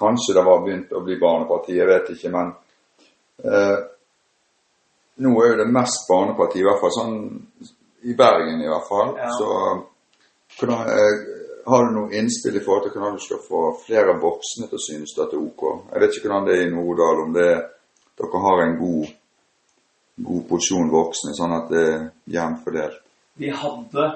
Kanskje 0.00 0.34
det 0.34 0.44
var 0.46 0.60
begynt 0.64 0.92
å 0.92 1.04
bli 1.04 1.16
barneparti, 1.20 1.76
jeg 1.76 1.86
vet 1.88 2.10
ikke, 2.14 2.30
men 2.32 2.52
eh, 3.44 3.78
nå 5.20 5.32
er 5.42 5.48
jo 5.50 5.56
det 5.62 5.72
mest 5.72 6.06
barneparti, 6.08 6.60
i 6.60 6.66
hvert 6.66 6.80
fall 6.80 6.94
sånn 6.94 7.16
i 8.08 8.14
Bergen 8.16 8.62
i 8.64 8.68
hvert 8.70 8.86
fall. 8.88 9.10
Ja. 9.18 9.28
Så 9.36 9.48
hvordan, 10.58 10.86
eh, 10.88 11.18
har 11.70 11.86
du 11.86 11.94
noe 11.96 12.16
innspill 12.18 12.56
i 12.58 12.64
forhold 12.64 12.86
til 12.88 12.98
hvordan 13.00 13.16
du 13.18 13.24
skal 13.24 13.40
få 13.46 13.62
flere 13.84 14.18
voksne 14.22 14.68
til 14.68 14.78
å 14.78 14.84
synes 14.84 15.14
dette 15.16 15.36
er 15.38 15.46
ok? 15.46 15.64
Jeg 15.92 16.02
vet 16.02 16.16
ikke 16.18 16.28
hvordan 16.28 16.48
det 16.48 16.58
er 16.58 16.66
i 16.66 16.74
Nordal, 16.74 17.24
om 17.24 17.32
det, 17.36 17.48
er, 17.54 17.64
dere 18.20 18.44
har 18.44 18.62
en 18.66 18.76
god 18.80 19.16
god 20.20 20.42
porsjon 20.50 20.90
voksne, 20.92 21.32
sånn 21.36 21.54
at 21.56 21.70
det 21.72 21.82
er 21.88 22.00
jevnt 22.34 22.64
fordelt. 22.64 22.98
Vi 23.40 23.50
hadde 23.56 24.06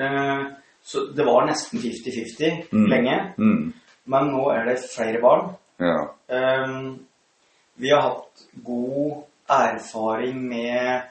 eh, 0.00 0.44
Så 0.82 1.04
det 1.14 1.22
var 1.26 1.44
nesten 1.46 1.78
50-50 1.78 2.72
Mm. 2.72 2.86
lenge. 2.90 3.34
Mm. 3.38 3.72
Men 4.06 4.30
nå 4.32 4.48
er 4.50 4.64
det 4.66 4.80
flere 4.90 5.20
barn. 5.22 5.52
Ja. 5.78 6.08
Eh, 6.28 6.92
vi 7.76 7.90
har 7.92 8.02
hatt 8.02 8.46
god 8.64 9.22
erfaring 9.48 10.40
med 10.48 11.02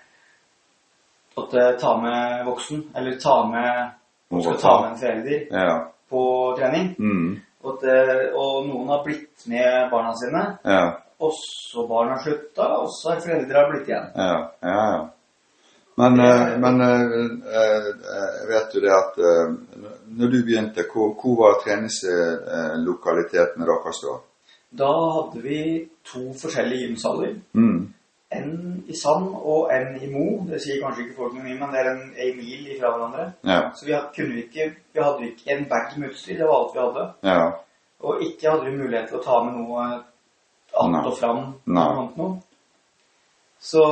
å 1.38 1.46
eh, 1.56 1.78
ta 1.80 1.94
med 2.02 2.46
voksen, 2.46 2.84
eller 2.96 3.20
ta 3.20 3.38
med 3.48 3.92
Man 4.32 4.42
skal 4.44 4.58
ta 4.58 4.82
med 4.82 4.92
en 4.92 4.98
forelder 4.98 5.48
Ja. 5.52 5.88
på 6.10 6.56
trening. 6.58 6.96
Mm. 7.00 7.40
Og, 7.64 7.84
eh, 7.84 8.34
og 8.34 8.66
noen 8.68 8.88
har 8.90 9.04
blitt 9.06 9.48
med 9.48 9.90
barna 9.92 10.14
sine, 10.18 10.58
Ja. 10.66 10.92
og 11.20 11.32
så 11.38 11.88
barna 11.88 12.18
slutta, 12.24 12.64
og 12.82 12.88
så 12.90 13.10
har 13.14 13.20
foreldra 13.22 13.70
blitt 13.70 13.88
igjen. 13.88 14.08
Ja. 14.16 14.50
Ja. 14.64 14.92
ja. 14.92 15.08
Men, 15.98 16.20
eh, 16.20 16.58
men 16.60 16.82
eh, 16.82 17.02
eh, 17.62 17.86
eh, 18.18 18.48
vet 18.50 18.72
du 18.74 18.80
det 18.80 18.92
at 18.96 19.18
når 20.08 20.28
du 20.32 20.44
begynte, 20.46 20.84
hvor, 20.94 21.14
hvor 21.22 21.36
var 21.44 21.54
treningslokalitetene 21.66 23.66
deres 23.66 24.02
da? 24.06 24.14
Da 24.72 24.88
hadde 25.16 25.42
vi 25.44 25.58
to 26.08 26.20
forskjellige 26.42 26.88
gymsaler. 26.88 27.34
Mm. 27.54 27.94
En 28.32 28.84
i 28.88 28.96
Sand 28.96 29.34
og 29.36 29.72
N 29.76 29.98
i 30.04 30.08
Mo. 30.12 30.46
Det 30.48 30.62
sier 30.64 30.80
kanskje 30.84 31.04
ikke 31.06 31.18
folk 31.18 31.34
noe 31.36 31.44
mye, 31.44 31.58
men 31.60 31.74
det 31.74 31.82
er 31.82 31.90
en, 31.92 32.04
en 32.16 32.38
mil 32.38 32.70
ifra 32.76 32.94
hverandre. 32.94 33.26
Ja. 33.44 33.58
Så 33.76 33.86
vi 33.86 33.92
hadde, 33.96 34.14
kunne 34.16 34.38
ikke, 34.46 34.70
vi 34.94 35.04
hadde 35.04 35.28
ikke 35.28 35.52
en 35.56 35.66
bag 35.74 35.98
med 35.98 36.14
utstyr, 36.14 36.38
det 36.40 36.48
var 36.48 36.62
alt 36.62 36.76
vi 36.76 36.82
hadde. 36.86 37.04
Ja. 37.28 37.42
Og 38.08 38.24
ikke 38.24 38.50
hadde 38.50 38.70
vi 38.70 38.78
mulighet 38.78 39.12
til 39.12 39.20
å 39.20 39.26
ta 39.26 39.42
med 39.44 39.60
noe 39.60 39.84
annet 40.80 41.12
og 41.12 41.18
fram. 41.20 41.44
Nei. 41.68 41.90
noe. 42.16 42.32
Så 43.62 43.84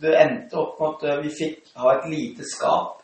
det 0.00 0.14
endte 0.16 0.56
opp 0.56 0.78
med 0.80 0.94
at 0.94 1.02
eh, 1.10 1.22
vi 1.26 1.34
fikk 1.36 1.74
ha 1.76 1.92
et 1.96 2.06
lite 2.08 2.46
skap, 2.48 3.02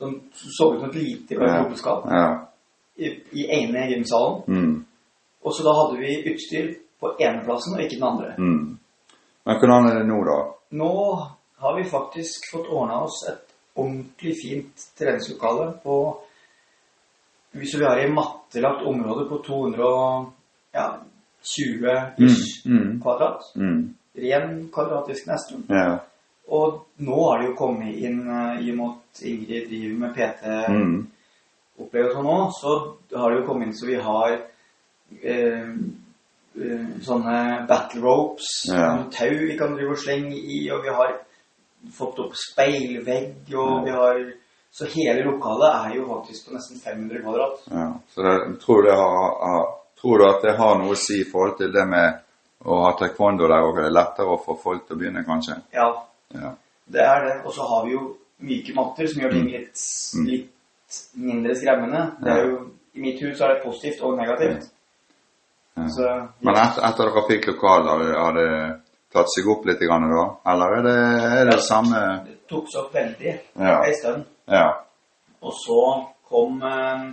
som 0.00 0.16
så 0.32 0.72
ut 0.72 0.80
som 0.80 0.88
et 0.88 0.96
lite 0.96 1.36
garderobeskap, 1.38 2.08
Ja. 2.10 2.26
i, 2.96 3.12
i 3.36 3.46
ene 3.60 3.84
gymsalen. 3.92 4.40
Mm. 4.48 4.74
Og 5.44 5.54
så 5.54 5.62
da 5.64 5.76
hadde 5.76 6.00
vi 6.00 6.16
utstyr 6.32 6.72
på 7.00 7.14
ene 7.20 7.44
plassen 7.44 7.76
og 7.76 7.84
ikke 7.84 8.00
den 8.00 8.08
andre. 8.08 8.34
Mm. 8.38 8.79
Men 9.44 9.58
hvordan 9.58 9.86
er 9.90 9.94
det 9.98 10.06
nå, 10.08 10.18
da? 10.24 10.38
Nå 10.70 10.90
har 11.60 11.76
vi 11.76 11.84
faktisk 11.84 12.50
fått 12.52 12.68
ordna 12.68 13.00
oss 13.04 13.22
et 13.28 13.46
ordentlig 13.80 14.34
fint 14.42 14.84
treningslokale 14.98 15.72
på 15.84 15.96
Hvis 17.52 17.74
vi 17.78 17.84
har 17.84 17.98
i 17.98 18.10
mattelagt 18.12 18.84
område 18.86 19.24
på 19.28 19.38
220 19.42 20.30
ish 22.18 22.66
Mm. 22.66 22.76
Mm. 22.82 23.00
kvadrat. 23.02 23.40
Mm. 23.56 23.94
Ren 24.14 24.68
kvadratisk 24.72 25.26
nesten. 25.26 25.64
Ja. 25.68 25.98
Og 26.48 26.86
nå 26.98 27.16
har 27.30 27.38
det 27.40 27.48
jo 27.48 27.54
kommet 27.56 27.94
inn, 27.96 28.20
eh, 28.28 28.60
i 28.66 28.70
og 28.70 28.76
med 28.76 28.88
at 28.90 29.22
Ingrid 29.26 29.68
driver 29.68 29.98
med 29.98 30.14
PT-opplegg 30.14 30.70
Mm. 30.70 31.06
og 31.80 32.12
sånn 32.14 32.24
nå, 32.24 32.50
så 32.60 32.96
har 33.18 33.30
det 33.30 33.40
jo 33.40 33.46
kommet 33.46 33.66
inn 33.66 33.74
så 33.74 33.86
vi 33.86 33.94
har 33.96 34.32
eh, 35.24 35.74
sånne 36.54 37.66
battle 37.68 38.00
ropes, 38.02 38.46
Ja. 38.68 39.04
tau 39.12 39.28
vi 39.30 39.56
kan 39.58 39.74
drive 39.76 39.90
og 39.92 39.98
slenge 39.98 40.34
i, 40.36 40.70
og 40.70 40.82
vi 40.82 40.88
har 40.88 41.16
fått 41.92 42.18
opp 42.18 42.32
speilvegg, 42.36 43.54
og 43.54 43.78
Ja. 43.78 43.82
vi 43.84 43.90
har 43.90 44.32
Så 44.72 44.86
hele 44.86 45.24
lokalet 45.24 45.74
er 45.74 45.94
jo 45.96 46.04
faktisk 46.06 46.46
på 46.46 46.52
nesten 46.54 46.78
500 46.78 47.20
kvadrat. 47.22 47.58
Ja, 47.72 47.92
så 48.14 48.22
det, 48.22 48.60
tror, 48.60 48.82
det 48.82 48.92
har, 48.94 49.34
har, 49.42 49.66
tror 50.00 50.18
du 50.18 50.24
at 50.28 50.42
det 50.42 50.56
har 50.58 50.78
noe 50.78 50.92
å 50.92 50.96
si 50.96 51.20
i 51.20 51.24
forhold 51.24 51.56
til 51.58 51.72
det 51.72 51.88
med 51.88 52.20
å 52.64 52.76
ha 52.84 52.92
taekwondo 52.92 53.48
der, 53.48 53.64
og 53.66 53.74
det 53.76 53.84
er 53.86 53.90
lettere 53.90 54.26
å 54.30 54.38
få 54.44 54.54
folk 54.62 54.86
til 54.86 54.94
å 54.96 54.98
begynne, 55.00 55.24
kanskje? 55.26 55.56
Ja, 55.74 55.92
Ja. 56.32 56.52
det 56.86 57.00
er 57.00 57.24
det. 57.26 57.46
Og 57.46 57.52
så 57.52 57.66
har 57.66 57.84
vi 57.84 57.92
jo 57.96 58.16
myke 58.40 58.72
matter 58.76 59.06
som 59.08 59.22
gjør 59.22 59.30
ting 59.32 59.48
litt, 59.50 59.74
Mm. 60.14 60.26
litt 60.26 60.48
mindre 61.16 61.54
skremmende. 61.56 62.12
Det 62.22 62.30
er 62.32 62.46
jo, 62.46 62.70
I 62.94 63.00
mitt 63.00 63.20
hus 63.22 63.40
er 63.40 63.48
det 63.54 63.62
positivt 63.64 64.00
og 64.02 64.16
negativt. 64.18 64.70
Så, 65.88 66.28
Men 66.44 66.56
etter, 66.56 66.84
etter 66.88 67.08
dere 67.08 67.22
fikk 67.28 67.46
lokal, 67.52 67.88
har 67.88 68.36
det, 68.36 68.50
tatt 69.12 69.32
seg 69.34 69.48
opp 69.50 69.64
litt 69.66 69.80
grann 69.82 70.06
da? 70.10 70.26
Eller 70.52 70.76
er 70.78 70.82
det 70.86 70.98
er 71.40 71.50
det 71.50 71.58
samme 71.66 72.02
det 72.26 72.36
tok 72.50 72.68
seg 72.70 72.80
opp 72.84 72.94
veldig 72.94 73.34
Ja. 73.58 73.76
en 73.86 73.94
stund. 73.94 74.24
Ja. 74.46 74.68
Og 75.42 75.52
så 75.56 75.80
kom 76.28 76.62
eh, 76.62 77.10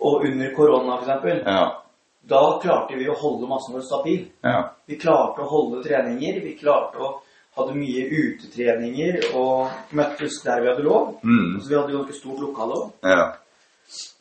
Og 0.00 0.24
under 0.24 0.54
korona, 0.56 0.96
f.eks. 0.96 1.42
Ja. 1.44 1.82
da 2.22 2.58
klarte 2.62 2.96
vi 2.96 3.08
å 3.08 3.16
holde 3.20 3.48
massen 3.48 3.82
stabil. 3.82 4.30
Ja. 4.40 4.70
Vi 4.86 4.96
klarte 4.96 5.42
å 5.42 5.48
holde 5.50 5.82
treninger. 5.84 6.40
Vi 6.40 6.54
klarte 6.56 6.96
å 6.98 7.10
hadde 7.58 7.74
mye 7.76 8.06
utetreninger 8.08 9.34
og 9.36 9.68
møttes 9.92 10.38
der 10.44 10.62
vi 10.62 10.70
hadde 10.70 10.86
lov. 10.86 11.18
Mm. 11.22 11.60
Så 11.60 11.68
vi 11.68 11.76
hadde 11.76 11.96
ganske 11.98 12.16
stort 12.16 12.40
lokale 12.40 12.78
òg. 12.78 12.90
Ja. 13.04 13.26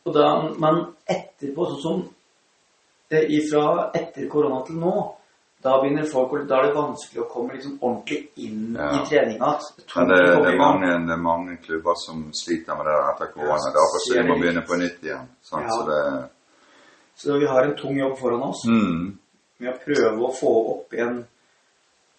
Og 0.03 0.13
da, 0.15 0.27
men 0.59 0.81
etterpå, 1.07 1.67
sånn 1.69 1.83
som 1.83 2.03
ifra 3.11 3.89
etter 3.97 4.27
korona 4.29 4.61
til 4.67 4.77
nå, 4.81 4.95
da 5.61 5.81
begynner 5.81 6.05
folk, 6.07 6.35
da 6.47 6.61
er 6.61 6.69
det 6.69 6.75
vanskelig 6.75 7.23
å 7.25 7.27
komme 7.27 7.55
liksom 7.57 7.79
ordentlig 7.81 8.19
inn 8.39 8.75
Ja. 8.77 8.89
i 8.95 9.05
treninga. 9.09 9.49
Det 9.75 10.05
det, 10.07 10.19
det, 10.43 10.51
er 10.53 10.57
mange, 10.57 10.91
det 11.07 11.13
er 11.13 11.23
mange 11.23 11.57
klubber 11.57 11.97
som 11.99 12.29
sliter 12.33 12.77
med 12.79 12.85
det 12.87 12.93
etter 13.09 13.31
korona. 13.33 13.57
Ja, 13.65 13.73
Derfor 13.75 14.05
så 14.05 14.13
de 14.13 14.27
må 14.29 14.37
begynne 14.39 14.61
på 14.61 14.77
nytt 14.79 15.03
igjen. 15.03 15.25
Sant? 15.41 15.65
Ja. 15.67 15.75
Så 15.75 15.89
det 15.89 16.29
Så 17.15 17.37
vi 17.37 17.47
har 17.47 17.63
en 17.63 17.75
tung 17.75 17.99
jobb 17.99 18.17
foran 18.19 18.41
oss 18.41 18.63
mm. 18.67 19.17
med 19.59 19.73
å 19.73 19.79
prøve 19.83 20.23
å 20.23 20.31
få 20.31 20.53
opp 20.71 20.93
igjen 20.93 21.25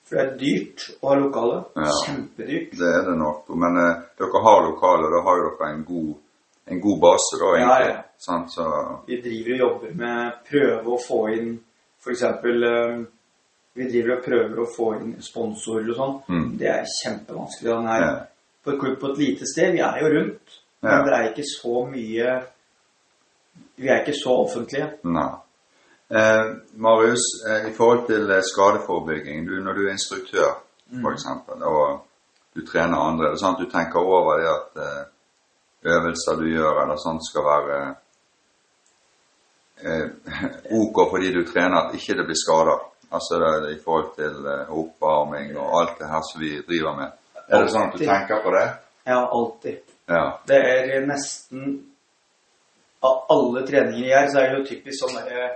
For 0.05 0.17
det 0.17 0.25
er 0.27 0.37
dyrt 0.37 0.85
å 1.01 1.09
ha 1.09 1.15
lokale. 1.17 1.59
Kjempedyrt. 2.05 2.73
Det 2.77 2.89
er 2.99 3.05
det 3.09 3.17
nok. 3.17 3.49
Men 3.55 3.77
eh, 3.79 4.01
dere 4.19 4.43
har 4.43 4.65
lokale, 4.67 5.07
og 5.07 5.13
da 5.15 5.21
har 5.29 5.39
jo 5.39 5.45
dere 5.47 5.69
en 5.71 5.85
god, 5.87 6.15
en 6.67 6.81
god 6.81 7.01
base, 7.01 7.39
da, 7.41 7.51
egentlig. 7.57 7.89
ja. 7.95 8.03
Sant? 8.19 8.53
Så 8.53 8.65
Vi 9.07 9.21
driver 9.23 9.53
og 9.55 9.59
jobber 9.59 9.95
med 9.95 10.33
prøve 10.51 10.93
å 10.93 10.99
få 11.09 11.21
inn 11.35 11.55
f.eks. 12.05 12.23
Um, 12.45 13.07
vi 13.75 13.87
driver 13.89 14.17
og 14.19 14.25
prøver 14.25 14.61
å 14.61 14.67
få 14.77 14.89
inn 15.01 15.15
sponsorer 15.23 15.89
og 15.91 15.97
sånn. 15.97 16.17
Mm. 16.29 16.49
Det 16.59 16.69
er 16.69 16.85
kjempevanskelig. 17.05 17.71
Den 17.71 17.87
her, 17.89 18.01
Ja. 18.03 18.17
På 18.65 18.71
et 18.75 18.81
klubb 18.81 18.99
på 19.01 19.09
et 19.13 19.19
lite 19.19 19.47
sted, 19.49 19.73
vi 19.73 19.79
er 19.81 19.99
jo 20.03 20.09
rundt, 20.19 20.59
men 20.83 20.93
Ja. 20.93 21.03
det 21.05 21.13
er 21.15 21.29
ikke 21.31 21.45
så 21.49 21.87
mye 21.89 22.43
Vi 23.77 23.89
er 23.89 24.03
ikke 24.05 24.13
så 24.25 24.35
offentlige. 24.45 24.91
Nei. 25.05 25.31
Eh, 26.11 26.45
Marius, 26.77 27.25
eh, 27.49 27.71
i 27.71 27.73
forhold 27.73 28.07
til 28.07 28.31
eh, 28.31 28.43
skadeforebygging, 28.43 29.47
du, 29.49 29.61
når 29.63 29.73
du 29.75 29.87
er 29.87 29.93
instruktør 29.93 30.59
Mm. 30.93 31.07
eksempel, 31.13 31.63
og 31.63 32.01
du 32.55 32.67
trener 32.67 32.99
andre, 32.99 33.27
er 33.27 33.31
det 33.31 33.41
sånn 33.41 33.55
at 33.55 33.61
du 33.61 33.71
tenker 33.71 34.01
over 34.03 34.39
det 34.41 34.49
at 34.49 34.83
eh, 34.83 35.05
øvelser 35.85 36.37
du 36.41 36.47
gjør 36.51 36.83
eller 36.83 36.97
sånt 37.01 37.25
skal 37.25 37.45
være 37.47 37.79
eh, 39.85 40.07
ok 40.81 40.97
fordi 41.11 41.33
du 41.35 41.45
trener 41.53 41.77
at 41.87 41.95
ikke 41.95 42.17
det 42.19 42.27
blir 42.29 42.39
skader? 42.45 42.79
Altså 43.11 43.39
det, 43.43 43.49
er 43.49 43.71
i 43.75 43.81
forhold 43.85 44.11
til 44.17 44.47
eh, 44.47 44.71
oppvarming 44.81 45.57
og 45.59 45.81
alt 45.81 45.97
det 45.99 46.09
her 46.11 46.23
som 46.33 46.41
vi 46.41 46.53
driver 46.69 46.97
med. 47.01 47.17
Er 47.49 47.65
det 47.65 47.73
sånn 47.73 47.89
at 47.89 47.97
du 47.97 48.05
tenker 48.05 48.43
på 48.45 48.53
det? 48.55 48.67
Ja, 49.09 49.25
alltid. 49.27 49.81
Ja. 50.11 50.25
Det 50.47 50.59
er 50.59 51.07
nesten 51.07 51.87
Av 53.01 53.23
alle 53.33 53.63
treninger 53.65 54.03
jeg 54.05 54.11
gjør, 54.13 54.27
så 54.29 54.39
er 54.43 54.51
det 54.51 54.57
jo 54.59 54.65
typisk 54.69 55.01
sånn 55.01 55.15
derre 55.17 55.47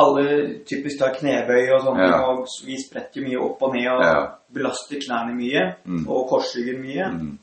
Alle 0.00 0.22
typisk 0.64 0.96
tar 1.02 1.12
knebøy 1.18 1.66
og 1.74 1.82
sånn, 1.84 1.98
Ja. 2.00 2.20
og 2.24 2.46
vi 2.64 2.78
spretter 2.80 3.20
mye 3.26 3.40
opp 3.42 3.62
og 3.66 3.74
ned 3.74 3.88
og 3.90 4.02
Ja. 4.06 4.22
belaster 4.54 4.96
knærne 5.02 5.34
mye. 5.36 5.64
Mm. 5.84 6.06
Og 6.08 6.28
korsryggen 6.30 6.80
mye. 6.80 7.08
Mm. 7.12 7.38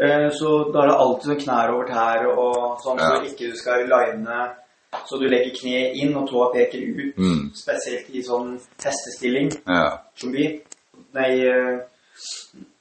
Eh, 0.00 0.30
Så 0.30 0.72
da 0.72 0.82
er 0.82 0.86
det 0.88 0.96
alltid 0.98 1.24
sånn 1.30 1.42
knær 1.44 1.70
over 1.74 1.86
tær 1.86 2.26
og 2.38 2.78
sånn, 2.82 2.98
Ja. 2.98 3.08
så 3.16 3.22
ikke 3.24 3.50
du 3.50 3.56
skal 3.56 3.86
line 3.88 4.50
Så 5.08 5.18
du 5.18 5.26
legger 5.26 5.50
kneet 5.58 5.96
inn 5.96 6.16
og 6.16 6.28
tåa 6.30 6.52
peker 6.52 6.78
ut. 6.78 7.16
Mm. 7.18 7.50
Spesielt 7.54 8.10
i 8.14 8.22
sånn 8.22 8.60
hestestilling 8.78 9.50
Ja. 9.66 9.98
som 10.14 10.30
vi 10.32 10.60
Nei, 11.14 11.40
eh, 11.46 11.78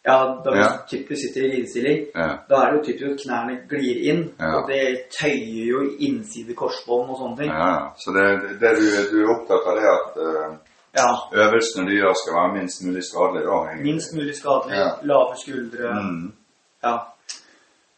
ja, 0.05 0.41
da 0.43 0.51
vi 0.51 0.57
Ja. 0.59 0.77
typisk 0.89 1.21
sitter 1.21 1.41
i 1.45 1.51
ridestilling. 1.55 2.07
Da 2.13 2.55
er 2.65 2.71
det 2.71 2.77
jo 2.77 2.93
typisk 2.93 3.11
at 3.11 3.19
knærne 3.25 3.67
glir 3.69 3.97
inn, 4.11 4.33
og 4.39 4.67
det 4.67 5.09
tøyer 5.09 5.65
jo 5.69 5.81
innside 5.99 6.53
korsbånd 6.55 7.09
og 7.09 7.17
sånne 7.17 7.37
ting. 7.37 7.49
ja. 7.51 7.91
Så 7.97 8.11
det, 8.13 8.59
det 8.59 8.77
du, 8.77 8.85
du 9.11 9.23
er 9.23 9.35
opptatt 9.35 9.67
av, 9.67 9.75
det 9.75 9.83
er 9.83 9.93
at 9.93 10.17
uh, 10.17 10.57
Ja. 10.95 11.09
øvelsene 11.33 11.85
du 11.87 11.93
gjør 11.97 12.13
skal 12.13 12.33
være 12.37 12.53
minst 12.53 12.83
mulig 12.85 13.03
skadelige 13.03 13.45
da, 13.45 13.57
egentlig. 13.69 13.83
Minst 13.93 14.13
mulig 14.15 14.35
skadelig, 14.35 14.77
lave 15.03 15.33
skuldre. 15.37 15.93
Mm. 15.93 16.33
Ja. 16.83 16.95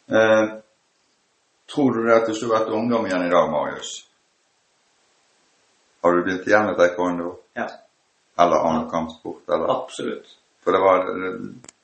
Eh, 0.08 0.50
tror 1.76 1.94
du 1.94 2.04
det 2.06 2.16
at 2.16 2.28
du 2.30 2.34
skulle 2.34 2.60
vært 2.60 2.70
ungdom 2.70 3.08
igjen 3.08 3.26
i 3.26 3.32
dag, 3.32 3.50
Marius? 3.52 3.94
Har 6.02 6.14
du 6.14 6.24
begynt 6.24 6.48
igjen 6.48 6.70
med 6.70 6.78
taekwondo? 6.78 7.36
ja. 7.58 7.68
Eller 8.38 8.56
annen 8.68 8.90
kampsport? 8.92 9.50
Eller? 9.50 9.72
Absolutt. 9.72 10.28
For 10.64 10.72
det 10.76 10.80
var, 10.84 11.06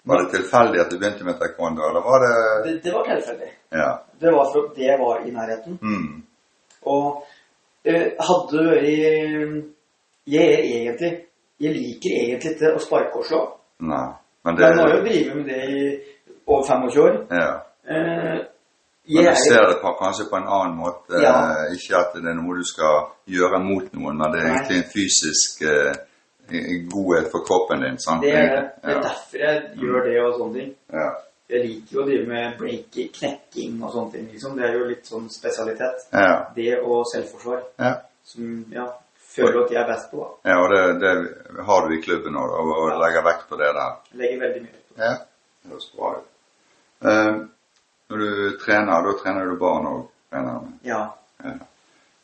var 0.04 0.24
det 0.24 0.32
tilfeldig 0.34 0.82
at 0.82 0.92
du 0.92 0.98
begynte 1.00 1.24
med 1.24 1.40
taekwondo, 1.40 1.82
eller 1.90 2.02
var 2.02 2.20
det 2.26 2.34
Det, 2.66 2.74
det 2.84 2.94
var 2.94 3.04
tilfeldig. 3.08 3.52
Ja. 3.70 4.04
Det 4.20 4.32
var 4.32 4.52
for 4.54 4.70
at 4.70 4.76
det 4.76 4.98
var 5.00 5.22
i 5.28 5.32
nærheten. 5.32 5.80
Mm. 5.82 6.24
Og 6.82 7.28
eh, 7.84 8.12
hadde 8.30 8.66
vært 8.68 8.86
Jeg 10.28 10.44
er 10.44 10.64
egentlig 10.64 11.12
Jeg 11.60 11.74
liker 11.78 12.18
egentlig 12.24 12.52
ikke 12.52 12.76
å 12.76 12.84
sparke 12.84 13.22
og 13.22 13.26
slå. 13.26 13.42
Nei. 13.80 14.08
Men 14.44 14.56
det 14.58 14.62
Men 14.66 14.78
jeg 14.78 14.84
har 14.84 14.96
jo 14.96 15.04
drive 15.06 15.36
med 15.36 15.46
det 15.46 15.64
i 15.70 15.82
over 16.48 16.64
25 16.68 17.04
år. 17.04 17.18
Ja. 17.30 17.52
Eh, 17.88 18.40
Men 19.12 19.24
du 19.26 19.30
er 19.30 19.36
ser 19.36 19.66
det 19.68 19.80
på, 19.82 19.92
kanskje 20.00 20.28
på 20.30 20.38
en 20.38 20.48
annen 20.48 20.76
måte. 20.78 21.22
Ja. 21.22 21.34
eh, 21.66 21.74
Ikke 21.76 21.98
at 21.98 22.14
det 22.16 22.26
er 22.30 22.38
noe 22.38 22.58
du 22.60 22.64
skal 22.64 23.10
gjøre 23.28 23.60
mot 23.64 23.94
noen, 23.94 24.18
men 24.18 24.32
det 24.32 24.40
er 24.42 24.52
egentlig 24.54 24.78
en 24.84 24.92
fysisk 24.94 25.62
eh, 25.68 25.96
godhet 26.92 27.28
for 27.32 27.44
kroppen 27.48 27.82
din. 27.82 27.98
sant? 28.00 28.22
Det 28.24 28.34
er 28.36 28.50
det. 28.56 28.64
Det 28.84 28.96
er 28.96 29.02
derfor 29.02 29.38
jeg 29.38 29.62
gjør 29.82 30.08
det 30.08 30.16
og 30.24 30.34
sånne 30.40 30.54
ting. 30.60 30.72
Ja. 30.94 31.10
Jeg 31.52 31.66
liker 31.68 31.96
jo 31.98 32.02
å 32.04 32.06
drive 32.08 32.28
med 32.30 32.54
breaking, 32.60 33.10
knekking 33.18 33.82
og 33.84 33.92
sånne 33.92 34.12
ting. 34.14 34.28
liksom. 34.32 34.54
Det 34.58 34.66
er 34.70 34.74
jo 34.78 34.86
litt 34.88 35.08
sånn 35.10 35.26
spesialitet. 35.34 36.06
Ja. 36.14 36.46
Det 36.56 36.78
og 36.80 37.06
selvforsvar. 37.14 37.64
ja. 37.80 37.94
Som 38.24 38.66
ja, 38.72 38.86
føler 39.34 39.64
at 39.66 39.72
jeg 39.74 39.82
er 39.82 39.88
best 39.90 40.12
på. 40.12 40.22
da. 40.22 40.52
Ja, 40.52 40.58
og 40.62 40.70
det, 40.72 40.82
det 41.02 41.66
har 41.66 41.88
du 41.88 41.96
i 41.98 42.02
klubben 42.06 42.34
nå, 42.38 42.44
å 42.46 42.86
legger 43.02 43.26
vekt 43.26 43.48
på 43.50 43.58
det 43.60 43.72
der. 43.76 43.96
Jeg 44.14 44.20
legger 44.22 44.40
veldig 44.46 44.62
mye 44.62 44.72
vekt 44.72 44.88
på 44.88 44.96
det. 44.96 45.08
Ja, 45.10 45.16
det 45.64 45.72
høres 45.74 45.88
bra 45.98 46.12
ut. 46.20 46.28
Eh, 47.02 47.36
når 48.12 48.18
du 48.24 48.58
trener, 48.62 49.04
da 49.08 49.14
trener 49.24 49.50
du 49.50 49.58
barn 49.60 49.88
òg? 49.90 50.08
Ja. 50.86 51.04
Ja. 51.44 51.54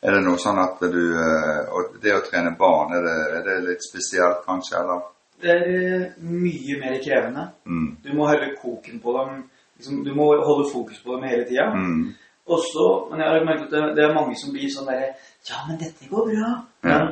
Er 0.00 0.14
det 0.14 0.20
noe 0.22 0.38
sånn 0.38 0.58
at 0.62 0.78
du 0.92 1.00
eh, 1.18 1.64
Og 1.74 1.96
det 2.02 2.12
å 2.14 2.20
trene 2.22 2.52
barn, 2.58 2.92
er 2.94 3.02
det, 3.02 3.16
er 3.38 3.42
det 3.48 3.56
litt 3.66 3.82
spesielt 3.82 4.44
kanskje, 4.46 4.78
eller? 4.82 5.00
Det 5.42 5.50
er 5.54 5.64
eh, 5.74 6.04
mye 6.22 6.78
mer 6.80 6.98
krevende. 7.02 7.48
Mm. 7.66 7.88
Du 8.04 8.12
må 8.14 8.26
holde 8.30 8.52
koken 8.62 9.00
på 9.02 9.14
dem. 9.18 9.42
Liksom, 9.78 10.02
du 10.06 10.12
må 10.14 10.28
holde 10.42 10.68
fokus 10.72 11.02
på 11.02 11.16
dem 11.16 11.26
hele 11.30 11.44
tida. 11.48 11.68
Mm. 11.74 12.14
Også, 12.48 12.84
men 13.10 13.20
jeg 13.20 13.28
har 13.34 13.44
merket 13.44 13.74
at 13.76 13.96
det, 13.96 14.04
er 14.06 14.14
mange 14.16 14.36
som 14.40 14.54
blir 14.54 14.70
sånn 14.72 14.86
derre 14.88 15.10
Ja, 15.48 15.64
men 15.68 15.76
dette 15.82 16.06
går 16.10 16.30
bra. 16.30 16.52
Ja. 16.82 16.88
Men 16.88 17.10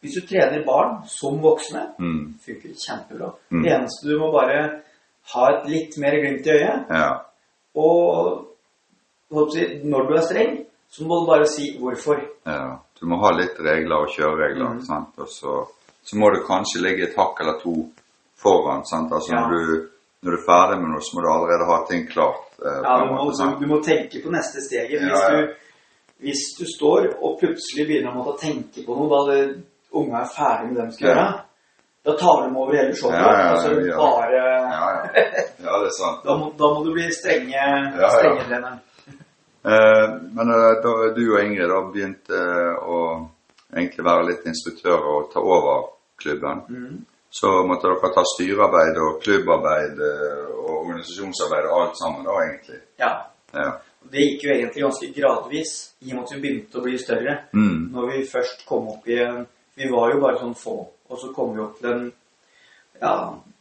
hvis 0.00 0.14
du 0.16 0.22
trener 0.28 0.62
barn 0.66 1.00
som 1.08 1.40
voksne, 1.42 1.82
Mm. 1.98 2.34
funker 2.44 2.68
det 2.68 2.78
kjempebra. 2.84 3.32
Mm. 3.50 3.62
Det 3.64 3.72
eneste 3.74 4.08
du 4.08 4.18
må 4.18 4.30
bare 4.32 4.60
ha 5.34 5.48
et 5.50 5.66
litt 5.68 5.98
mer 5.98 6.16
glimt 6.20 6.46
i 6.46 6.50
øyet. 6.50 6.86
Ja. 6.90 7.10
Og 7.74 8.46
si, 9.52 9.66
når 9.84 10.08
du 10.08 10.14
er 10.16 10.24
streng, 10.26 10.56
så 10.90 11.04
må 11.06 11.20
du 11.20 11.26
bare 11.30 11.46
si 11.46 11.76
hvorfor. 11.78 12.20
ja. 12.46 12.78
Du 13.00 13.06
må 13.08 13.16
ha 13.22 13.30
litt 13.32 13.56
regler 13.64 13.96
og 13.96 14.10
kjøreregler, 14.12 14.74
Mm. 14.74 14.80
sant? 14.84 15.14
og 15.16 15.28
så, 15.28 15.52
så 16.04 16.16
må 16.18 16.28
du 16.34 16.42
kanskje 16.44 16.82
ligge 16.84 17.02
et 17.08 17.14
hakk 17.16 17.40
eller 17.40 17.56
to 17.62 17.88
foran. 18.36 18.84
sant? 18.84 19.12
Altså 19.12 19.32
Ja. 19.32 19.40
når, 19.40 19.50
du, 19.56 19.88
når 20.22 20.30
du 20.30 20.36
er 20.36 20.44
ferdig 20.44 20.80
med 20.82 20.90
noe, 20.92 21.00
så 21.00 21.14
må 21.16 21.22
du 21.24 21.28
allerede 21.32 21.64
ha 21.70 21.78
ting 21.88 22.06
klart. 22.10 22.44
eh, 22.60 22.82
Ja, 22.84 22.98
du, 23.00 23.04
må, 23.08 23.24
måte, 23.24 23.56
du, 23.60 23.66
må 23.66 23.80
tenke 23.82 24.20
på 24.22 24.30
neste 24.30 24.60
steget. 24.60 25.00
Hvis, 25.00 25.16
Ja. 25.16 25.30
Du, 25.40 25.54
hvis 26.20 26.42
du 26.58 26.64
står 26.76 27.08
og 27.24 27.38
plutselig 27.40 27.86
begynner 27.88 28.12
å 28.12 28.16
måtte 28.20 28.40
tenke 28.44 28.84
på 28.84 28.92
noe 28.98 29.08
da 29.08 29.32
det, 29.32 29.62
unga 29.94 30.20
er 30.20 30.28
ferdig 30.36 30.66
med 30.68 30.76
det 30.76 30.86
de 30.90 30.92
skal 30.92 31.08
gjøre, 31.08 31.40
da 32.04 32.12
tar 32.16 32.42
de 32.48 32.56
over 32.56 32.76
hele 32.76 32.94
showet. 32.96 33.18
Ja, 33.20 33.32
ja, 33.32 33.48
ja, 33.50 33.56
så 33.60 33.72
ja. 33.86 33.96
bare 33.96 34.44
Ja, 35.64 35.78
det 35.82 35.86
er 35.90 35.96
sant. 35.98 36.22
da, 36.24 36.36
må, 36.40 36.52
da 36.58 36.70
må 36.74 36.84
du 36.86 36.92
bli 36.96 37.08
strenge, 37.12 37.64
strenge 38.16 38.46
treneren. 38.48 38.78
Eh, 39.64 40.06
men 40.32 40.48
eh, 40.54 40.70
da 40.82 40.92
du 41.16 41.22
og 41.34 41.42
Ingrid 41.44 41.68
da 41.68 41.80
begynte 41.92 42.38
eh, 42.40 42.78
å 42.80 43.00
egentlig 43.76 44.04
være 44.06 44.24
litt 44.30 44.46
instruktører 44.48 45.10
og 45.18 45.28
ta 45.34 45.42
over 45.44 45.82
klubben, 46.20 46.62
Mm. 46.68 47.04
så 47.30 47.50
måtte 47.68 47.86
dere 47.88 48.10
ta 48.14 48.24
styrearbeid 48.26 48.96
og 49.04 49.20
klubbarbeid 49.22 50.00
eh, 50.00 50.48
og 50.56 50.70
organisasjonsarbeid 50.80 51.68
og 51.68 51.76
alt 51.82 52.00
sammen 52.00 52.24
da, 52.26 52.38
egentlig. 52.46 52.80
Ja. 52.98 53.12
Ja. 53.54 53.68
Det 54.10 54.24
gikk 54.24 54.44
jo 54.46 54.50
egentlig 54.54 54.82
ganske 54.86 55.10
gradvis, 55.14 55.74
i 56.00 56.10
og 56.10 56.16
med 56.16 56.24
at 56.24 56.32
vi 56.34 56.40
begynte 56.46 56.80
å 56.80 56.84
bli 56.86 56.96
større. 56.98 57.36
Mm. 57.52 57.90
Når 57.92 58.08
vi 58.14 58.24
først 58.32 58.64
kom 58.66 58.88
opp 58.96 59.06
i 59.12 59.20
en 59.22 59.44
Vi 59.76 59.86
var 59.92 60.10
jo 60.12 60.18
bare 60.20 60.40
sånn 60.40 60.56
få, 60.58 60.74
og 61.10 61.18
så 61.18 61.32
kom 61.34 61.54
vi 61.56 61.60
opp 61.64 61.78
til 61.80 61.90
en 61.92 62.12
ja, 63.00 63.12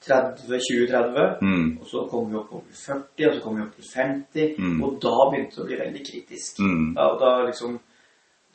30-20-30. 0.06 1.38
Mm. 1.42 1.78
Og 1.82 1.86
så 1.88 2.06
kom 2.12 2.30
vi 2.32 2.38
opp 2.40 2.50
til 2.52 2.80
40, 2.86 3.28
og 3.30 3.36
så 3.36 3.44
kom 3.44 3.56
vi 3.60 3.64
opp 3.66 3.76
til 3.76 3.92
50, 3.94 4.56
Mm. 4.60 4.82
og 4.84 4.98
da 5.02 5.14
begynte 5.32 5.56
det 5.56 5.64
å 5.64 5.68
bli 5.70 5.78
veldig 5.84 6.04
kritisk. 6.12 6.60
Mm. 6.60 6.94
Da, 6.96 7.08
da 7.20 7.32
liksom 7.48 7.80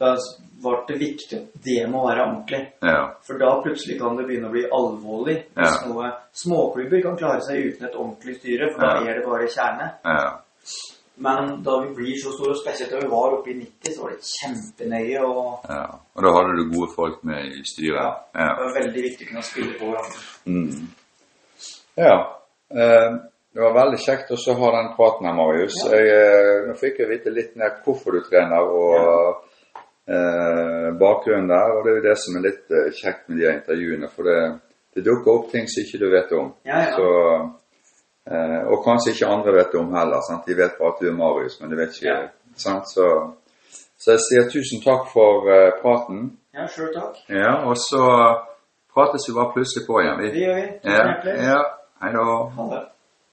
da 0.00 0.16
ble 0.60 0.72
det 0.88 0.96
viktig 0.98 1.36
at 1.38 1.60
det 1.64 1.84
må 1.88 2.00
være 2.08 2.24
ordentlig. 2.26 2.62
Ja. 2.82 3.12
For 3.22 3.38
da 3.38 3.52
plutselig 3.62 3.98
kan 4.00 4.16
det 4.18 4.26
begynne 4.26 4.48
å 4.48 4.52
bli 4.52 4.64
alvorlig. 4.66 5.36
Hvis 5.54 5.80
Ja. 5.80 5.86
noe 5.88 6.10
Småklubber 6.34 7.00
kan 7.02 7.16
klare 7.16 7.40
seg 7.46 7.62
uten 7.68 7.86
et 7.86 7.94
ordentlig 7.94 8.36
styre, 8.40 8.72
for 8.72 8.80
da 8.80 9.04
er 9.06 9.14
det 9.20 9.24
bare 9.24 9.46
kjerne. 9.46 9.86
Ja. 10.04 10.40
Men 11.16 11.62
da 11.62 11.76
vi 11.84 11.92
blir 11.94 12.16
så 12.18 12.32
store, 12.34 12.56
spesielt 12.58 12.90
da 12.90 12.98
vi 12.98 13.10
var 13.10 13.36
oppe 13.36 13.52
i 13.52 13.58
90, 13.60 13.92
så 13.94 14.02
var 14.02 14.14
det 14.14 14.30
kjempenøye. 14.30 15.20
Og 15.22 15.68
ja. 15.68 15.84
Og 16.14 16.26
da 16.26 16.32
hadde 16.38 16.56
du 16.58 16.64
gode 16.72 16.90
folk 16.94 17.20
med 17.28 17.52
i 17.60 17.62
styret? 17.68 18.24
Ja. 18.34 18.48
det 18.48 18.64
var 18.64 18.74
veldig 18.80 19.04
viktig 19.06 19.28
å 19.28 19.30
kunne 19.30 19.46
spille 19.46 19.78
på 19.78 19.92
hverandre. 19.92 20.24
Mm. 20.50 20.90
Ja. 22.02 22.16
Eh, 22.74 23.22
det 23.54 23.62
var 23.62 23.76
veldig 23.76 24.00
kjekt 24.02 24.32
å 24.34 24.58
ha 24.58 24.70
den 24.74 24.92
praten 24.96 25.28
her, 25.28 25.34
Marius. 25.38 25.76
Ja. 25.86 25.94
Jeg, 25.94 26.14
eh, 26.18 26.62
nå 26.66 26.78
fikk 26.80 27.02
jeg 27.04 27.10
vite 27.12 27.34
litt 27.34 27.52
mer 27.60 27.76
hvorfor 27.84 28.16
du 28.16 28.24
trener, 28.26 28.66
og 28.66 29.76
eh, 30.10 30.88
bakgrunnen 30.98 31.52
der. 31.52 31.74
Og 31.76 31.84
det 31.84 31.92
er 31.92 32.00
jo 32.00 32.06
det 32.08 32.16
som 32.18 32.38
er 32.40 32.48
litt 32.48 32.74
eh, 32.74 32.88
kjekt 32.90 33.28
med 33.28 33.38
de 33.38 33.52
intervjuene, 33.52 34.10
for 34.10 34.26
det, 34.26 34.40
det 34.98 35.04
dukker 35.06 35.36
opp 35.36 35.52
ting 35.52 35.70
som 35.70 35.86
ikke 35.86 36.02
du 36.02 36.08
vet 36.10 36.34
om. 36.34 36.50
Ja, 36.66 36.80
ja. 36.88 36.96
Så, 36.98 37.06
og 38.70 38.84
kanskje 38.84 39.12
ikke 39.12 39.26
andre 39.28 39.52
vet 39.58 39.74
om 39.76 39.92
heller. 39.94 40.20
Sant? 40.28 40.46
De 40.46 40.54
vet 40.56 40.76
bare 40.78 40.92
at 40.94 41.00
du 41.02 41.08
er 41.10 41.16
Marius, 41.18 41.58
men 41.60 41.70
de 41.70 41.76
vet 41.76 41.92
ikke. 41.98 42.08
Ja. 42.08 42.28
Sant? 42.56 42.88
Så, 42.88 43.04
så 44.00 44.10
jeg 44.14 44.20
sier 44.28 44.48
tusen 44.52 44.80
takk 44.84 45.10
for 45.12 45.48
eh, 45.52 45.72
praten. 45.82 46.38
Ja, 46.54 46.66
sjøl 46.70 46.92
takk. 46.94 47.18
Ja, 47.28 47.52
og 47.68 47.76
så 47.76 48.00
prates 48.94 49.26
vi 49.28 49.34
bare 49.36 49.52
plutselig 49.56 49.86
på 49.88 50.00
igjen. 50.00 50.20
Det 50.22 50.32
Vi. 50.32 50.40
gjør 50.44 50.54
vi. 50.60 50.66
Tusen 50.82 50.92
Ja, 50.92 51.04
hjertelig. 51.04 51.36
ja. 51.50 51.62
Hei 52.04 52.12
da. 52.14 52.24
Ha 52.56 52.68
det. 52.74 52.82